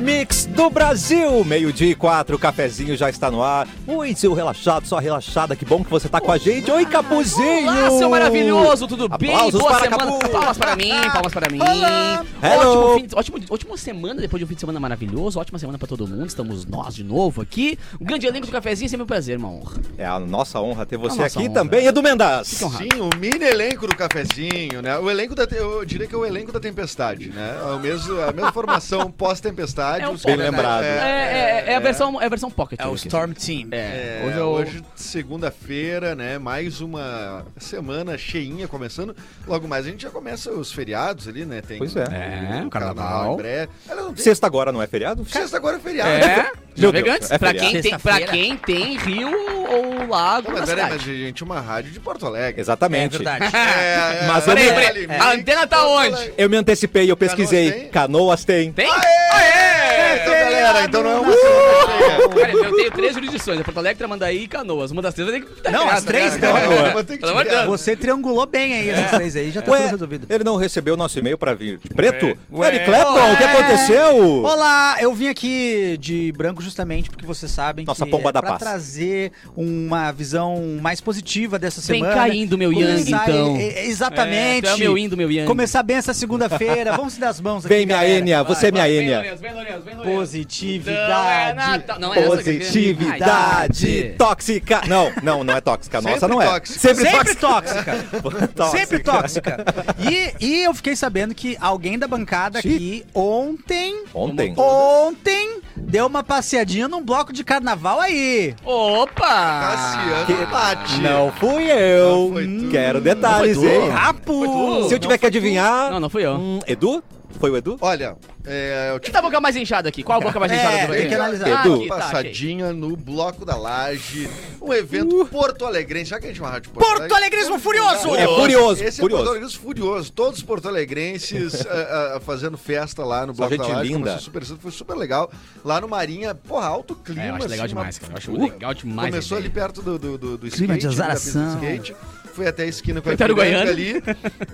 [0.00, 1.44] melhor mix do Brasil.
[1.44, 3.66] Meio-dia e quatro, o cafezinho já está no ar.
[3.86, 6.70] Oi, seu relaxado, sua relaxada, que bom que você tá com a gente.
[6.70, 7.68] Oi, Capuzinho.
[7.68, 9.34] Olá, seu maravilhoso, tudo bem?
[9.34, 10.04] Aplausos Boa para semana.
[10.18, 10.28] Capu.
[10.30, 11.58] Palmas para mim, palmas para mim.
[11.58, 12.26] Hello.
[12.42, 15.38] Ótimo, fim de- ótimo, ótima semana depois de um fim de semana maravilhoso.
[15.38, 16.26] Ótima semana para todo mundo.
[16.26, 17.78] Estamos nós de novo aqui.
[18.00, 19.80] Um grande elenco do cafezinho, é sempre um prazer, uma honra.
[19.96, 21.50] É a nossa honra ter você aqui honra.
[21.50, 22.48] também, Edu Mendas.
[22.48, 24.98] Sim, o mini elenco do cafezinho, né?
[24.98, 25.44] O elenco da.
[25.50, 27.56] Eu diria que é o elenco da tempestade, né?
[27.60, 29.87] É o mesmo, a mesma formação pós-tempestade.
[29.96, 30.82] É um Bem lembrado.
[30.84, 32.78] É, é- é a versão, é a versão pocket.
[32.80, 33.06] É o aqui.
[33.06, 33.68] Storm Team.
[33.72, 34.84] É, É, hoje hoje, eu...
[34.94, 36.38] segunda-feira, né?
[36.38, 39.14] Mais uma semana cheinha começando.
[39.46, 41.60] Logo mais a gente já começa os feriados ali, né?
[41.60, 42.02] Tem Pois é.
[42.04, 43.36] É, o em carnaval.
[43.36, 43.70] breve.
[43.86, 45.24] Tem- Sexta agora não é feriado?
[45.24, 46.10] Sexta agora é feriado.
[46.10, 47.28] É, Meu navegantes.
[47.28, 49.30] Deus, é pra, quem tem, pra quem tem rio
[49.70, 51.04] ou lago mas, peraí, cidade.
[51.06, 52.60] mas, gente, uma rádio de Porto Alegre.
[52.60, 53.16] Exatamente.
[53.16, 53.44] É verdade.
[53.56, 56.32] É, Mas é, eu me- é, Peraí, é, a antena tá onde?
[56.36, 57.70] Eu me antecipei, eu pesquisei.
[57.72, 57.88] tem?
[57.88, 58.72] Canoas tem.
[58.72, 58.88] Tem?
[58.90, 62.28] É, então, galera, então não é uma semana cheia.
[62.28, 64.90] Cara, eu tenho três jurisdições, é Porto Alegre, Tramandaí e Canoas.
[64.90, 65.70] Uma das três vai ter que...
[65.70, 66.48] Não, as três né?
[66.94, 67.04] não.
[67.04, 67.66] Ter que Pelo amor de te- Deus.
[67.66, 70.26] Você triangulou bem aí essas três aí, já tá Ué, tudo resolvido.
[70.30, 72.26] ele não recebeu o nosso e-mail pra vir de preto?
[72.26, 74.42] Eric Clapton, o que aconteceu?
[74.42, 78.40] Olá, eu vim aqui de branco justamente porque vocês sabem Nossa que pomba é da
[78.40, 78.60] pra paz.
[78.62, 82.14] trazer uma visão mais positiva dessa Vem semana.
[82.20, 83.56] caindo, meu Yang, Começar- então.
[83.56, 84.66] é, é, exatamente.
[84.68, 85.46] É, é meu Indo, meu Yang.
[85.46, 86.92] Começar bem essa segunda-feira.
[86.96, 88.18] Vamos se dar as mãos aqui, Vem, minha galera.
[88.18, 89.16] Enia, você é minha Vem, Enia.
[89.18, 90.14] Lourenço, vem, Lourenço, vem.
[90.16, 91.84] Positividade.
[91.86, 94.80] Não é não é essa que- Positividade tóxica.
[94.86, 96.00] Não, não, não é tóxica.
[96.00, 96.46] Nossa, Sempre não é.
[96.46, 96.78] tóxica.
[96.78, 97.96] Sempre, Sempre tóxica.
[98.22, 98.66] tóxica.
[98.76, 99.64] Sempre tóxica.
[99.98, 102.74] E, e eu fiquei sabendo que alguém da bancada Sim.
[102.74, 104.54] aqui ontem, Ontem.
[104.56, 108.54] ontem, deu uma passeadinha num bloco de carnaval aí.
[108.64, 109.26] Opa!
[109.26, 111.00] Cassiano bate.
[111.00, 112.08] Não fui eu.
[112.28, 112.68] Não foi tu.
[112.70, 113.88] Quero detalhes, hein?
[113.90, 114.88] Rapo!
[114.88, 115.90] Se eu tiver que adivinhar.
[115.90, 116.32] Não, não fui eu.
[116.34, 117.02] Hum, Edu?
[117.38, 117.76] Foi o Edu?
[117.80, 120.02] Olha, é, eu Quem tá a boca mais inchada aqui?
[120.02, 121.08] Qual a boca mais É, inchada do tem Brasil?
[121.08, 121.46] que analisar.
[121.46, 121.74] Ah, Edu.
[121.76, 124.28] aqui, tá, passadinha no Bloco da Laje,
[124.60, 126.10] um evento porto alegrense.
[126.10, 128.14] Já que a gente é uma rádio Porto, Porto Alegrismo Furioso!
[128.16, 129.22] É furioso, Esse furioso.
[129.22, 130.12] é Porto Alegrense furioso.
[130.12, 133.88] Todos os porto-alegrenses ah, ah, fazendo festa lá no Só Bloco da gente Laje.
[133.88, 133.98] linda.
[134.00, 135.30] Começou super cedo, foi super legal.
[135.64, 137.22] Lá no Marinha, porra, alto clima.
[137.22, 138.12] É, eu acho legal assim, demais, cara.
[138.12, 139.10] Eu acho Uh, legal demais.
[139.10, 141.54] Começou ali perto do, do, do, do Clima de skate, da pista de azaração.
[141.64, 141.96] skate.
[142.34, 144.00] Fui até a esquina com a Foi Ipiranga ali.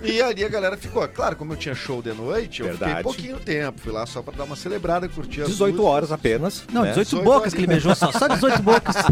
[0.03, 1.07] E ali a galera ficou.
[1.07, 2.91] Claro, como eu tinha show de noite, eu Verdade.
[2.97, 3.79] fiquei pouquinho tempo.
[3.81, 5.91] Fui lá só pra dar uma celebrada, curtir as 18 músicas.
[5.93, 6.63] horas apenas.
[6.71, 6.89] Não, né?
[6.89, 8.11] 18 18 bocas que ele beijou só.
[8.11, 8.95] Só 18 bocas.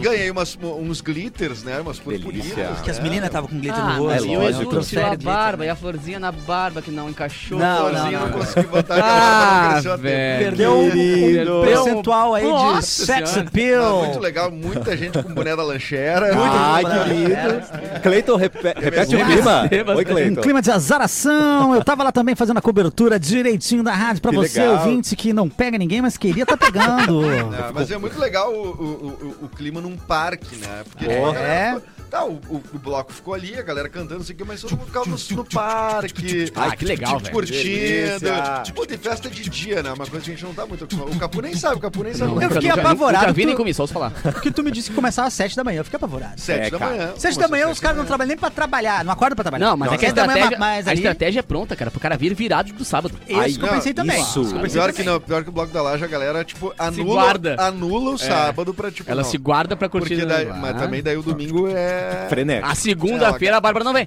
[0.00, 1.80] Ganhei umas, uns glitters, né?
[1.80, 2.46] Umas purpurinas.
[2.54, 2.76] Delícia.
[2.82, 3.02] Que as né?
[3.04, 4.26] meninas estavam com glitter Ah, no rosto.
[4.26, 4.60] e o lógico.
[4.62, 5.34] Edu Trouxeram tirou a glitter.
[5.34, 7.58] barba e a florzinha na barba que não encaixou.
[7.58, 8.26] Não, não, Florzinha, não.
[8.28, 10.44] não consegui botar a barba, Ah, não a velho.
[10.44, 11.60] Perdeu um Querido.
[11.64, 12.44] percentual aí
[12.76, 13.46] de sex Senhora.
[13.46, 14.04] Ah, appeal.
[14.04, 16.30] muito legal, muita gente com boné da lancheira.
[16.34, 17.14] Ai, Muito que bom.
[17.14, 18.00] lindo.
[18.02, 19.68] Cleiton, repe- repete o clima.
[19.96, 20.40] Oi, Um Cleiton.
[20.40, 21.73] clima de azaração.
[21.74, 24.78] Eu tava lá também fazendo a cobertura direitinho da rádio pra Que você, legal.
[24.78, 27.22] ouvinte, que não pega ninguém, mas queria tá pegando.
[27.24, 30.84] Não, mas é muito legal o, o, o, o clima num parque, né?
[30.88, 31.80] Porque É.
[32.14, 34.44] a tá, o, o, o bloco ficou ali, a galera cantando, não sei o que,
[34.44, 36.52] mas todo mundo ficava no, no parque.
[36.54, 37.32] Ah, que legal, velho.
[37.32, 38.62] Curtindo.
[38.64, 39.92] Tipo, tem festa de dia, né?
[39.92, 41.14] Uma coisa que a gente não tá muito acostumado.
[41.14, 42.30] O Capu nem sabe, o Capu nem sabe.
[42.30, 44.10] Eu Nunca- fiquei nunca- apavorado Nunca vi nem só ouço falar.
[44.22, 45.80] Porque tu me disse que começava às 7 da manhã.
[45.80, 46.40] Eu fiquei apavorado.
[46.40, 47.12] Sete É, da manhã.
[47.16, 49.04] 7 da manhã Começou os caras não trabalham nem pra trabalhar.
[49.04, 49.66] Não acordam pra trabalhar.
[49.66, 51.42] Não, mas Não, é que a sete da manhã, estratégia, mas a ali- estratégia é
[51.42, 53.14] pronta, cara, pro cara vir virado do sábado.
[53.28, 54.20] Isso Ai, que eu pensei também.
[54.20, 54.40] isso.
[54.40, 57.32] Eu pensei Pior que não, pior que o bloco da laje, a galera, tipo, anula,
[57.58, 59.28] anula o sábado pra, tipo, Ela não.
[59.30, 60.24] se guarda pra curtir.
[60.24, 60.54] Daí, Ah.
[60.54, 62.03] mas também daí o domingo é...
[62.28, 62.70] Frenético.
[62.70, 64.06] A segunda-feira a Bárbara não vem.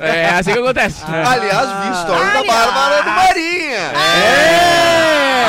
[0.00, 1.02] É assim que acontece.
[1.06, 3.92] Aliás, vi story da Bárbara do Marinha.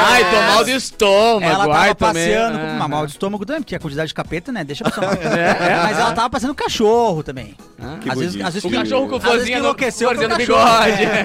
[0.10, 1.44] Ai, tô mal do estômago.
[1.46, 2.14] Ela tava ai, também.
[2.14, 4.64] passeando com uma mal de estômago também, porque a quantidade de capeta, né?
[4.64, 5.08] Deixa a pessoa.
[5.14, 5.80] É, é.
[5.84, 7.56] Mas ela tava passeando cachorro também.
[7.80, 7.98] Ah.
[8.02, 10.48] Que às, vezes, às vezes O que- cachorro com florzinha enlouqueceu florzinha no foi o
[10.48, 10.84] cachorro.
[10.84, 11.08] bigode.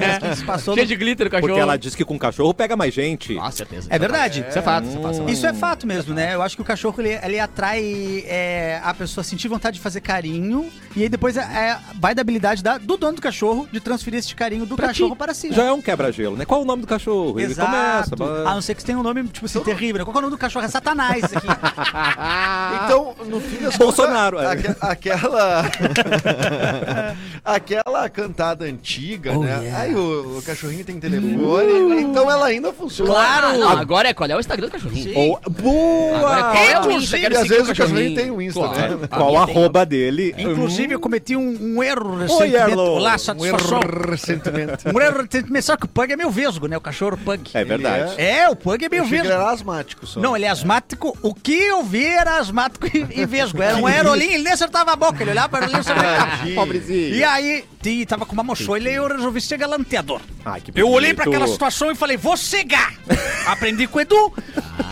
[0.53, 1.49] É, Cheio no- de glitter o cachorro.
[1.49, 3.35] Porque ela diz que com cachorro pega mais gente.
[3.35, 3.87] Nossa, certeza.
[3.91, 4.45] É verdade.
[4.49, 5.31] Isso é fato, isso é fato.
[5.31, 6.35] Isso é fato mesmo, né?
[6.35, 9.83] Eu acho que o cachorro ele, ele atrai é, a pessoa a sentir vontade de
[9.83, 10.62] fazer carinho
[10.97, 14.19] e aí depois é, é, vai da habilidade da- do dono do cachorro de transferir
[14.19, 15.19] esse carinho do Pra cachorro ti.
[15.19, 15.53] para si.
[15.53, 16.45] Já é um quebra-gelo, né?
[16.45, 17.39] Qual o nome do cachorro?
[17.41, 17.71] Ele Exato.
[18.17, 18.49] começa.
[18.49, 19.99] A não ser que você tenha um nome, tipo assim, terrível.
[19.99, 20.05] né?
[20.05, 20.65] Qual é o nome do cachorro?
[20.65, 21.47] É Satanás isso aqui.
[22.85, 24.69] Então, no fim das Bolsonaro, contas, é.
[24.69, 25.63] aque- aquela.
[27.45, 29.59] aquela cantada antiga, Oh, né?
[29.63, 29.81] yeah.
[29.83, 33.11] Aí o, o cachorrinho tem telefone, então ela ainda funciona.
[33.11, 33.59] Claro!
[33.59, 35.17] Não, agora é qual é o Instagram do cachorrinho.
[35.19, 36.17] Ou- Boa!
[36.19, 37.17] Agora qual é o Insta?
[37.17, 38.99] Às vezes o o cachorrinho tem um Insta, Claro.
[38.99, 39.07] né?
[39.09, 39.37] Qual tem.
[39.57, 40.35] arroba dele?
[40.51, 42.75] Inclusive, eu cometi um, um erro Oi, recentemente.
[42.79, 43.81] Olá, Um satisfação.
[43.81, 44.89] erro recentemente.
[44.89, 45.65] Um erro recentemente.
[45.65, 46.77] Só que o Pug é meio vesgo, né?
[46.77, 47.51] O cachorro Pug.
[47.55, 48.15] É verdade.
[48.21, 49.27] É, o Pug é meio Eu vesgo.
[49.27, 50.21] ele era asmático só.
[50.21, 51.17] Não, ele é asmático.
[51.23, 53.63] O que eu vi era asmático e, e vesgo.
[53.63, 55.23] Era um aerolim, ele nem acertava a boca.
[55.23, 56.55] Ele olhava para ele e não sabia.
[56.55, 57.15] Pobrezinho.
[57.15, 60.21] E aí, e tava com uma mochila e eu resolvi ser galanteador.
[60.45, 61.41] Ai, que Eu olhei pra bonito.
[61.41, 62.95] aquela situação e falei, vou cegar.
[63.47, 64.33] Aprendi com o Edu.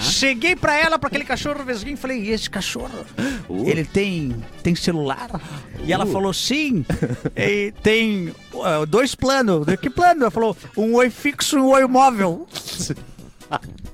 [0.00, 3.06] Cheguei pra ela, pra aquele cachorro vesguinho, e falei, e esse cachorro?
[3.48, 3.68] Uh.
[3.68, 5.40] Ele tem, tem celular?
[5.84, 6.84] E ela falou, sim.
[7.36, 9.66] E tem uh, dois planos.
[9.80, 10.22] Que plano?
[10.22, 12.46] Ela falou, um oi fixo e um oi móvel.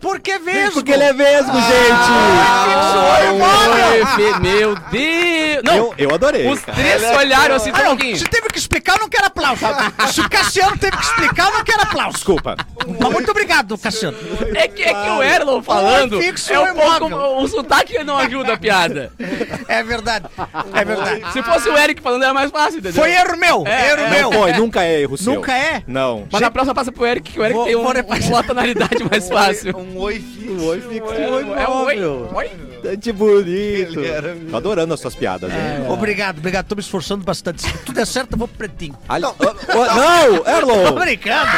[0.01, 0.75] Por que vesgo?
[0.75, 1.61] Porque ele é vesgo, Ah,
[4.07, 4.17] gente!
[4.17, 5.63] Fê, meu Deus!
[5.65, 6.47] Não, Eu, eu adorei.
[6.49, 6.77] os cara.
[6.79, 9.61] três olharam assim, Ah, tá um não, se teve que explicar, eu não quero aplauso.
[10.13, 12.15] Se o Cassiano teve que explicar, eu não quero aplauso.
[12.15, 12.57] Desculpa.
[13.01, 14.17] Mas muito obrigado, Cassiano.
[14.55, 18.17] É que, é que o Erlon falando Oi, fixo é um pouco, o sotaque não
[18.19, 19.13] ajuda a piada.
[19.69, 20.27] É verdade.
[20.75, 21.33] É verdade.
[21.33, 23.03] Se fosse o Eric falando era mais fácil, entendeu?
[23.03, 23.65] Foi erro meu.
[23.67, 24.11] É, erro é.
[24.11, 24.31] meu.
[24.31, 25.35] Não foi, nunca é erro seu.
[25.35, 25.83] Nunca é?
[25.87, 26.27] Não.
[26.31, 29.29] Mas na próxima passa pro Eric, que o Eric Vou- tem um, uma tonalidade mais
[29.29, 29.46] fácil.
[29.77, 30.53] Um oi fixo.
[30.53, 32.05] Um oi fixo, É, um oi é um oi.
[32.35, 32.51] Oi.
[32.85, 33.99] Gente bonito.
[33.99, 35.59] Ele era- Tô adorando as suas piadas, hein?
[35.89, 36.67] Obrigado, obrigado.
[36.67, 37.63] Tô me esforçando bastante.
[37.63, 38.97] Se tudo der certo, eu vou pro pretinho.
[39.09, 40.93] Ali- Não, Tô Erlon!
[40.93, 41.51] brincando.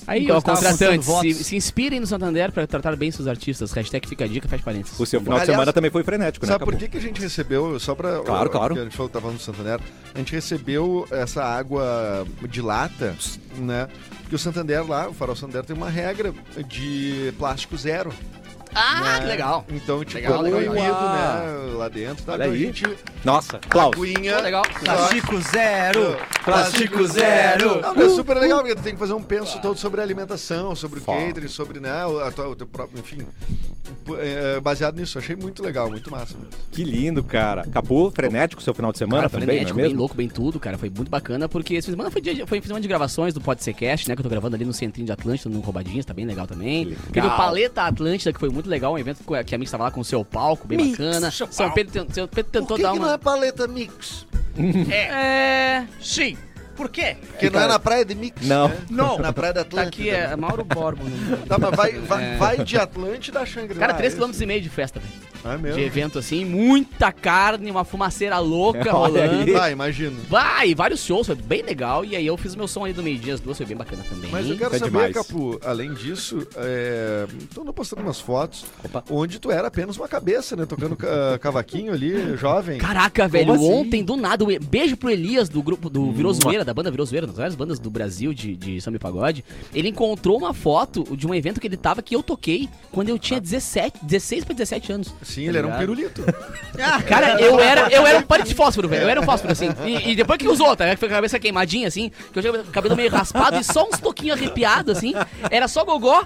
[0.09, 3.71] Aí, tava contratantes, se, se inspirem no Santander pra tratar bem seus artistas.
[3.73, 4.99] Hashtag fica a dica, faz parênteses.
[4.99, 6.53] O seu final de Aliás, semana também foi frenético, né?
[6.53, 8.21] Sabe por que, que a gente recebeu, só pra...
[8.21, 8.75] Claro, claro.
[8.75, 9.79] A gente falou que tava no Santander.
[10.15, 13.15] A gente recebeu essa água de lata,
[13.59, 13.87] né?
[14.23, 16.33] Porque o Santander lá, o Farol Santander tem uma regra
[16.67, 18.11] de plástico zero.
[18.75, 19.21] Ah, né?
[19.21, 19.65] que legal.
[19.71, 21.13] Então, tipo, Legal, legal, proibido, legal.
[21.13, 21.73] né?
[21.75, 22.25] Lá dentro.
[22.25, 22.33] Tá?
[22.33, 22.63] Olha Então aí.
[22.63, 22.85] a gente...
[23.25, 23.97] Nossa, Klaus.
[23.97, 24.41] Aguinha...
[24.41, 24.63] Legal.
[24.85, 26.17] Plástico zero!
[26.53, 27.81] Plástico zero.
[27.81, 30.05] Não, mas é super legal, porque tu tem que fazer um penso todo sobre a
[30.05, 33.19] alimentação, sobre o catering, sobre, né, o, a tua- o teu próprio, enfim,
[34.19, 35.19] é, baseado nisso.
[35.19, 36.50] Achei muito legal, muito massa mesmo.
[36.73, 37.65] Que lindo, cara.
[37.67, 39.99] Capu, frenético seu final de semana Cara, também, frenético, não é bem mesmo?
[40.00, 40.79] louco, bem tudo, cara.
[40.79, 42.89] Foi muito bacana, porque esse fim de semana foi, dia, foi fim de semana de
[42.89, 44.15] gravações do Pode Ser Cast, né?
[44.15, 46.85] Que eu tô gravando ali no Centrinho de Atlântida, no Roubadinhas, tá bem legal também.
[46.87, 47.03] Legal.
[47.12, 49.91] Teve o Paleta Atlântida, que foi muito legal, um evento que a Mix tava lá
[49.91, 51.31] com o seu palco, bem Mix, bacana.
[51.31, 51.71] seu São.
[51.71, 53.06] Pedro, São Pedro Por tentou que, dar que uma...
[53.09, 54.27] não é paleta mix?
[54.93, 55.85] É...
[56.01, 56.37] Sim.
[56.77, 57.17] Por quê?
[57.33, 58.47] Porque não é na praia de mix?
[58.47, 58.69] Não.
[58.69, 58.77] né?
[58.89, 59.19] Não.
[59.19, 59.89] Na praia da Tá Atlântida.
[59.89, 61.03] aqui, é Mauro Borbo.
[61.05, 61.39] Né?
[61.49, 62.37] Tá, mas vai, vai, É.
[62.37, 63.81] vai de Atlântida a Shangri-La.
[63.81, 65.13] Cara, 3 é km e meio de festa, velho.
[65.44, 65.79] É mesmo?
[65.79, 69.52] De evento assim, muita carne, uma fumaceira louca rolando.
[69.52, 70.17] Vai, imagino.
[70.29, 72.04] Vai, vários shows, foi bem legal.
[72.04, 74.30] E aí eu fiz meu som ali do meio-dia, as duas, foi bem bacana também.
[74.30, 75.14] Mas eu quero É saber, demais.
[75.14, 77.26] Capu, além disso, é...
[77.54, 79.04] tu andou postando umas fotos Opa.
[79.11, 80.66] onde tu era apenas uma cabeça, né?
[80.66, 82.78] Tocando ca- cavaquinho ali, jovem.
[82.78, 83.73] Caraca, velho, assim?
[83.73, 87.07] ontem do nada, E- beijo pro Elias do grupo do Virou Zoeira, da banda Virou
[87.07, 89.45] Zoeira, das várias bandas do Brasil de, de samba e pagode.
[89.75, 93.18] Ele encontrou uma foto de um evento que ele tava que eu toquei quando eu
[93.18, 95.14] tinha 17, 16 pra 17 anos.
[95.28, 96.25] Sim, Tá ele era um pirulito.
[97.06, 99.02] Cara, eu era, eu era um pano de fósforo, velho.
[99.02, 99.68] Eu era um fósforo, assim.
[99.85, 100.88] E, e depois que usou, tá?
[100.88, 102.11] Que foi com a cabeça queimadinha, assim.
[102.32, 105.12] Que eu tinha o cabelo meio raspado e só uns toquinhos arrepiados, assim.
[105.50, 106.25] Era só gogó.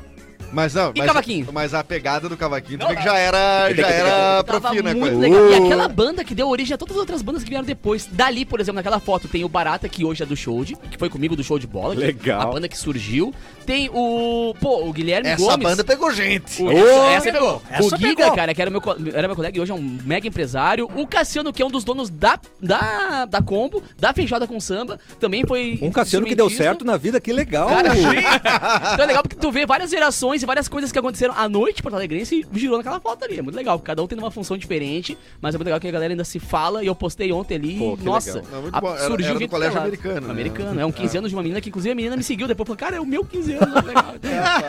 [0.53, 1.47] Mas não, E mas, cavaquinho?
[1.53, 5.51] mas a pegada do cavaquinho, que já era, já era profina muito legal.
[5.51, 5.67] E Uh.
[5.67, 8.07] aquela banda que deu origem a todas as outras bandas que vieram depois.
[8.11, 10.99] Dali, por exemplo, naquela foto tem o Barata, que hoje é do show de, que
[10.99, 11.95] foi comigo do show de bola.
[11.95, 12.41] que Legal.
[12.43, 13.33] A banda que surgiu.
[13.65, 14.55] Tem o.
[14.61, 15.63] Pô, o Guilherme Essa Gomes.
[15.67, 16.61] banda pegou gente.
[16.63, 17.63] O, Ô, essa pegou.
[17.71, 18.35] essa o Giga, pegou.
[18.35, 18.83] cara, que era meu,
[19.15, 20.89] era meu colega e hoje é um mega empresário.
[20.95, 24.99] O Cassiano, que é um dos donos da, da, da Combo, da Feijoada com Samba,
[25.21, 25.79] também foi.
[25.81, 27.69] Um Cassiano que deu certo na vida, que legal.
[27.69, 27.91] Cara,
[28.93, 31.83] então é legal porque tu vê várias gerações e várias coisas que aconteceram à noite
[31.83, 33.39] Porto Alegrense e girou naquela foto ali.
[33.39, 35.91] É muito legal, cada um tem uma função diferente, mas é muito legal que a
[35.91, 37.79] galera ainda se fala e eu postei ontem ali.
[37.79, 38.95] Pô, nossa, muito a- bom.
[38.95, 40.33] Era- surgiu era do colégio americano, né?
[40.33, 42.67] Americano, é um 15 anos de uma menina que inclusive a menina me seguiu depois
[42.67, 43.73] falou, cara, é o meu 15 anos.
[43.85, 44.15] legal.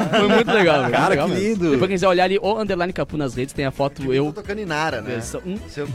[0.10, 1.48] Foi muito legal, Cara, legal que mesmo.
[1.50, 1.64] lindo.
[1.72, 4.26] Depois quem quiser olhar ali, o Underline Capu nas redes, tem a foto Eu eu.
[4.28, 5.20] tô tocando Inara, né?
[5.22, 5.42] Seu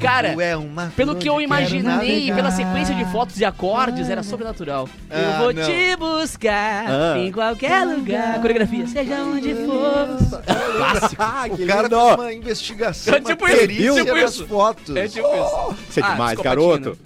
[0.01, 4.89] Cara, é uma Pelo que eu imaginei, pela sequência de fotos e acordes, era sobrenatural.
[5.11, 5.63] Ah, eu vou não.
[5.65, 7.19] te buscar Ah.
[7.19, 8.41] em qualquer lugar.
[8.41, 9.68] Coreografia, seja onde for.
[9.69, 11.17] Clássico.
[11.23, 11.99] Ah, O que cara lindo.
[12.01, 14.47] fez uma investigação, É tipo uma isso, perícia tipo isso.
[14.47, 14.97] fotos.
[14.97, 15.75] É tipo isso.
[15.91, 16.99] Isso é Ah, demais, garoto.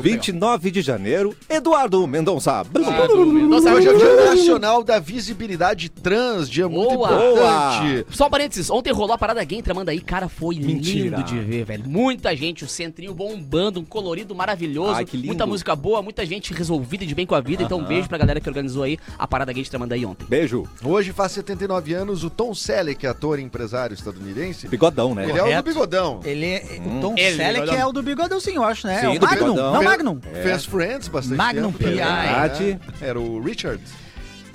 [0.00, 2.60] 29 de janeiro, Eduardo Mendonça.
[2.60, 3.72] Ah, do Mendonça.
[3.74, 7.08] Hoje é o Dia Nacional da Visibilidade Trans, dia muito Boa.
[7.08, 8.06] importante.
[8.10, 11.16] Só um parênteses, ontem rolou a parada gay em Tramandaí, cara, foi Mentira.
[11.16, 11.84] lindo de ver, velho.
[11.88, 15.28] Muita gente, o centrinho bombando, um colorido maravilhoso, Ai, que lindo.
[15.28, 17.62] muita música boa, muita gente resolvida e de bem com a vida.
[17.62, 20.26] Então, um beijo pra galera que organizou aí a parada gay de Tramandaí ontem.
[20.28, 20.64] Beijo.
[20.84, 24.68] Hoje faz 79 anos o Tom Selleck, ator e empresário estadunidense.
[24.68, 25.24] Bigodão, né?
[25.24, 25.68] Ele é o do Correto.
[25.68, 26.20] bigodão.
[26.24, 26.64] Ele é.
[26.84, 26.98] Hum.
[26.98, 27.74] O Tom Ele, Selleck bigodão.
[27.80, 29.00] é o do bigodãozinho, eu acho, né?
[29.00, 29.44] Sim, é o do Magnum.
[29.54, 29.72] bigodão.
[29.72, 30.20] Não, Magnum.
[30.42, 31.84] Fez Friends bastante Magnum tempo.
[31.84, 32.74] P.I.
[32.74, 32.80] né?
[33.00, 33.80] Era o Richard.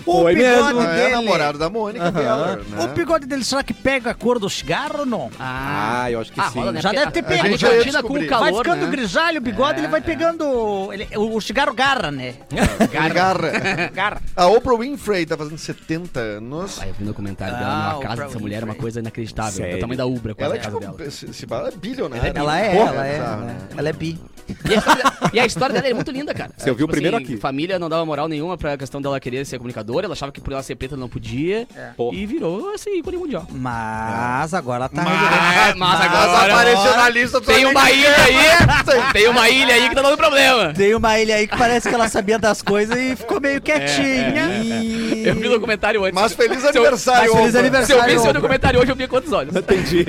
[0.05, 0.81] O Foi bigode mesmo.
[0.81, 1.15] É, dele.
[1.15, 2.55] namorado da Mônica Aham.
[2.70, 2.84] Né?
[2.84, 5.29] O bigode dele, será que pega a cor do cigarro ou não?
[5.39, 6.60] Ah, eu acho que Ah, sim.
[6.60, 6.81] rola, né?
[6.81, 7.41] Já Porque deve ter a- pego.
[7.46, 8.91] A gente Já ia com o calor, vai ficando né?
[8.91, 10.91] grisalho o bigode, ele vai pegando.
[10.93, 12.36] ele- o, o cigarro garra, né?
[12.51, 13.89] Ele garra.
[13.93, 14.22] garra.
[14.36, 16.77] A Oprah Winfrey tá fazendo 70 anos.
[16.77, 18.65] Vai, eu vi no comentário Ah, dela, o na casa Oprah dessa mulher, é uma
[18.67, 18.81] Winfrey.
[18.81, 19.51] coisa inacreditável.
[19.51, 19.77] Sério?
[19.77, 21.12] Do tamanho da Ubra, quase Ela a é casa tipo, dela.
[21.12, 22.34] se, se fala, é bilionária.
[22.36, 23.12] Ela é, Porra, ela é.
[23.20, 23.58] bizarro, né?
[23.77, 24.20] Ela é bi.
[24.50, 25.03] E a, história,
[25.34, 26.51] e a história dela é muito linda, cara.
[26.58, 27.38] Você ouviu Tipo primeiro assim, aqui.
[27.38, 29.60] Família não dava moral nenhuma pra questão dela querer ser
[29.91, 30.05] comunicadora.
[30.07, 31.67] Ela achava que por ela ser preta não podia.
[31.98, 32.12] Pô.
[32.13, 33.45] E virou esse ícone mundial.
[33.51, 39.27] Mas agora ela tá Mas, mas agora apareceu na lista tem uma ilha aí, tem
[39.29, 40.74] uma ilha aí que tá dando problema.
[40.74, 44.62] Tem uma ilha aí que parece que ela sabia das coisas e ficou meio quietinha.
[44.63, 46.13] E- Eu vi no documentário antes.
[46.19, 48.03] Mas feliz Se eu- aniversário, mas feliz aniversário.
[48.03, 49.55] Se eu vi seu documentário hoje, eu vi quantos olhos.
[49.55, 50.05] Entendi.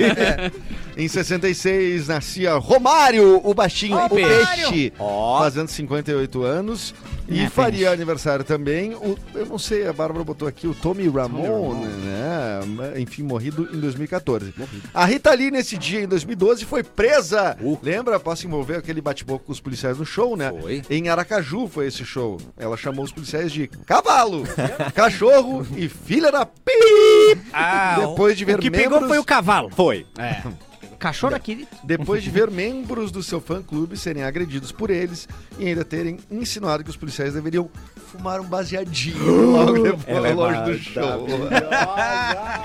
[0.95, 5.39] Em 66 nascia Romário, o baixinho, o peixe, Ó.
[5.39, 6.93] fazendo 58 anos.
[7.27, 11.07] E É, faria aniversário também, o, eu não sei, a Bárbara botou aqui o Tommy
[11.07, 12.59] Ramone, né?
[12.99, 14.53] Enfim, morrido em 2014.
[14.93, 17.57] A Rita Lee, nesse dia, em 2012, foi presa.
[17.61, 17.79] Uh.
[17.81, 18.19] Lembra?
[18.19, 20.51] Posso envolver aquele bate-boca com os policiais no show, né?
[20.61, 20.81] Foi.
[20.89, 22.37] Em Aracaju foi esse show.
[22.57, 24.43] Ela chamou os policiais de cavalo,
[24.93, 26.71] cachorro e filha da pi.
[27.53, 29.69] Ah, Depois de ver o que pegou membros- foi o cavalo.
[29.73, 30.05] Foi.
[30.19, 30.43] É.
[31.03, 31.67] Cachorro aqui.
[31.83, 35.27] Depois de ver membros do seu fã-clube serem agredidos por eles
[35.59, 37.69] e ainda terem insinuado que os policiais deveriam
[38.09, 41.27] fumar um baseadinho logo depois, Ela é longe do show.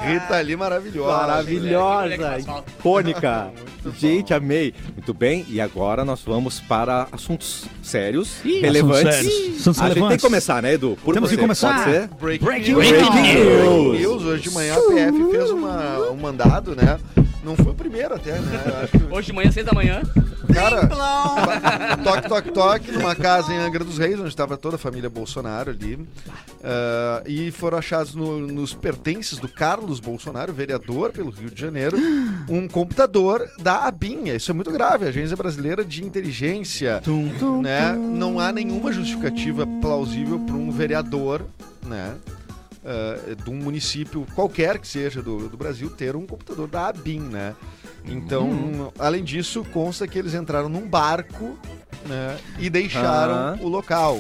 [0.07, 1.17] Rita ali maravilhosa.
[1.17, 2.39] Maravilhosa,
[2.79, 3.51] icônica.
[3.99, 4.73] Gente, amei.
[4.93, 9.07] Muito bem, e agora nós vamos para assuntos sérios, Ih, relevantes.
[9.09, 9.61] assuntos sérios.
[9.61, 10.17] Assuntos a gente tem relevantes.
[10.23, 10.97] que começar, né, Edu?
[11.03, 11.79] Por Temos que começar.
[11.85, 12.09] Pode ser?
[12.21, 12.91] Breaking, Breaking news.
[12.91, 13.09] news.
[13.09, 14.23] Breaking news.
[14.25, 16.99] Hoje de manhã a PF fez uma, um mandado, né?
[17.49, 18.89] Não foi o primeiro até, né?
[18.91, 20.03] Que- Hoje de manhã, seis da manhã.
[20.53, 20.87] Cara,
[22.05, 25.71] toque, toque, toque, numa casa em Angra dos Reis, onde estava toda a família Bolsonaro
[25.71, 25.99] ali.
[26.63, 31.97] Ah, e foram achados no- nos pertences do Carlos Bolsonaro, vereador pelo Rio de Janeiro,
[32.49, 34.29] um computador da ABIN.
[34.29, 37.01] Isso é muito grave, a Agência Brasileira de Inteligência.
[37.63, 37.93] Né?
[37.95, 41.43] Não há nenhuma justificativa plausível para um vereador,
[41.87, 42.13] né?
[42.85, 47.21] Ah, de um município qualquer que seja do, do Brasil ter um computador da ABIN,
[47.21, 47.55] né?
[48.05, 51.59] Então, além disso, consta que eles entraram num barco
[52.07, 54.19] né, e deixaram o local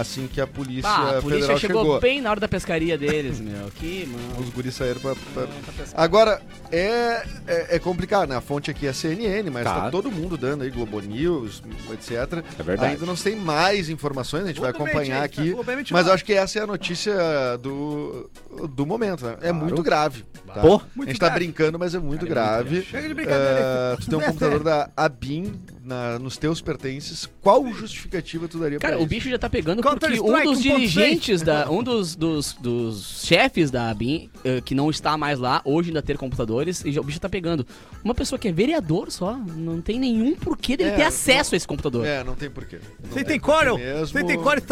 [0.00, 2.00] assim que a polícia, Ah, a polícia federal chegou, chegou.
[2.00, 3.68] bem na hora da pescaria deles, meu.
[3.76, 4.40] Que, mano.
[4.40, 5.46] Os guris saíram pra, pra-
[5.94, 8.36] Agora, é, é, é complicado, né?
[8.36, 9.74] A fonte aqui é CNN, mas tá.
[9.82, 9.90] Tá.
[9.90, 11.62] todo mundo dando aí, Globo News,
[11.92, 12.44] etc.
[12.58, 12.92] É verdade.
[12.94, 15.54] Ainda não se tem mais informações, a gente vai Globo acompanhar Mente, aqui.
[15.76, 17.14] Mente Mas eu acho que essa é a notícia
[17.62, 18.30] do,
[18.70, 19.32] do momento, né?
[19.40, 19.54] É Claro.
[19.56, 20.24] muito grave.
[20.46, 20.60] Tá?
[20.60, 20.76] Pô.
[20.76, 21.44] a Muito gente tá grave.
[21.44, 22.82] brincando, mas é muito grave.
[22.82, 23.92] Chega de brincadeira.
[23.92, 25.54] Ah, tu tem um computador da ABIN
[25.86, 27.28] na- nos teus pertences.
[27.40, 29.08] Qual justificativa tu daria Cara, pra o isso?
[29.10, 30.62] bicho já tá pegando Counter porque um dos 1.6.
[30.62, 35.60] dirigentes, da, um dos, dos, dos chefes da ABIN, eh, que não está mais lá,
[35.64, 37.64] hoje ainda ter computadores, e já- o bicho tá pegando.
[38.04, 41.56] Uma pessoa que é vereador só, não tem nenhum porquê dele É, ter acesso a
[41.56, 42.04] esse computador.
[42.04, 42.78] É, não tem porquê.
[43.04, 43.78] Não Você tem Corel?
[44.00, 44.62] Você tem Corel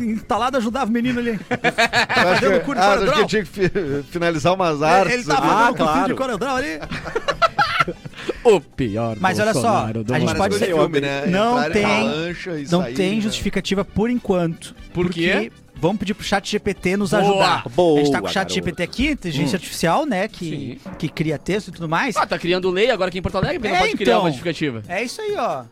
[0.00, 1.38] instalado, ajudava o menino ali.
[2.14, 5.12] Fazendo que, curso de ah, Corel acho que eu tinha que fi- finalizar umas artes.
[5.14, 6.08] Ele tá fazendo Ah, um claro.
[6.08, 6.68] de Corel Draw ali.
[8.44, 11.26] O pior Mas olha só, a gente pode ser- filme, né?
[11.26, 13.20] Não Entrarem na tem- lancha e Não saírem, tem né?
[13.20, 14.74] justificativa por enquanto.
[14.92, 15.52] Por porque quê?
[15.76, 17.22] Vamos pedir pro chat GPT nos Boa.
[17.22, 17.64] ajudar.
[17.70, 18.54] Boa, a gente tá com o chat garoto.
[18.54, 20.28] GPT aqui, inteligência artificial, né?
[20.28, 22.16] Que, que cria texto e tudo mais.
[22.16, 24.20] Ah, tá criando lei agora aqui em Porto Alegre, porque É, não pode criar então.
[24.22, 24.82] uma justificativa.
[24.86, 25.64] É isso aí, ó.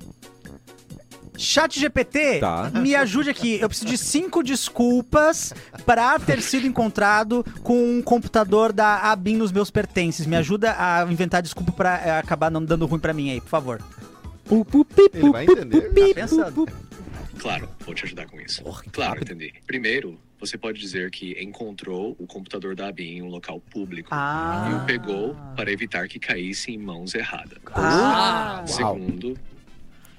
[1.40, 2.70] Chat GPT, Tá.
[2.74, 3.58] me ajude aqui.
[3.60, 5.54] Eu preciso de cinco desculpas
[5.86, 10.26] pra ter sido encontrado com um computador da ABIN nos meus pertences.
[10.26, 13.48] Me ajuda a inventar desculpa pra eh, acabar não dando ruim pra mim aí, por
[13.48, 13.80] favor.
[15.14, 15.80] Ele vai entender.
[15.80, 16.68] Tá pensando?
[17.38, 18.62] Claro, vou te ajudar com isso.
[18.92, 19.54] Claro, entendi.
[19.66, 24.68] Primeiro, você pode dizer que encontrou o computador da ABIN em um local público Ah.
[24.70, 27.58] e o pegou para evitar que caísse em mãos erradas.
[27.72, 28.62] Ah.
[28.66, 29.38] Segundo,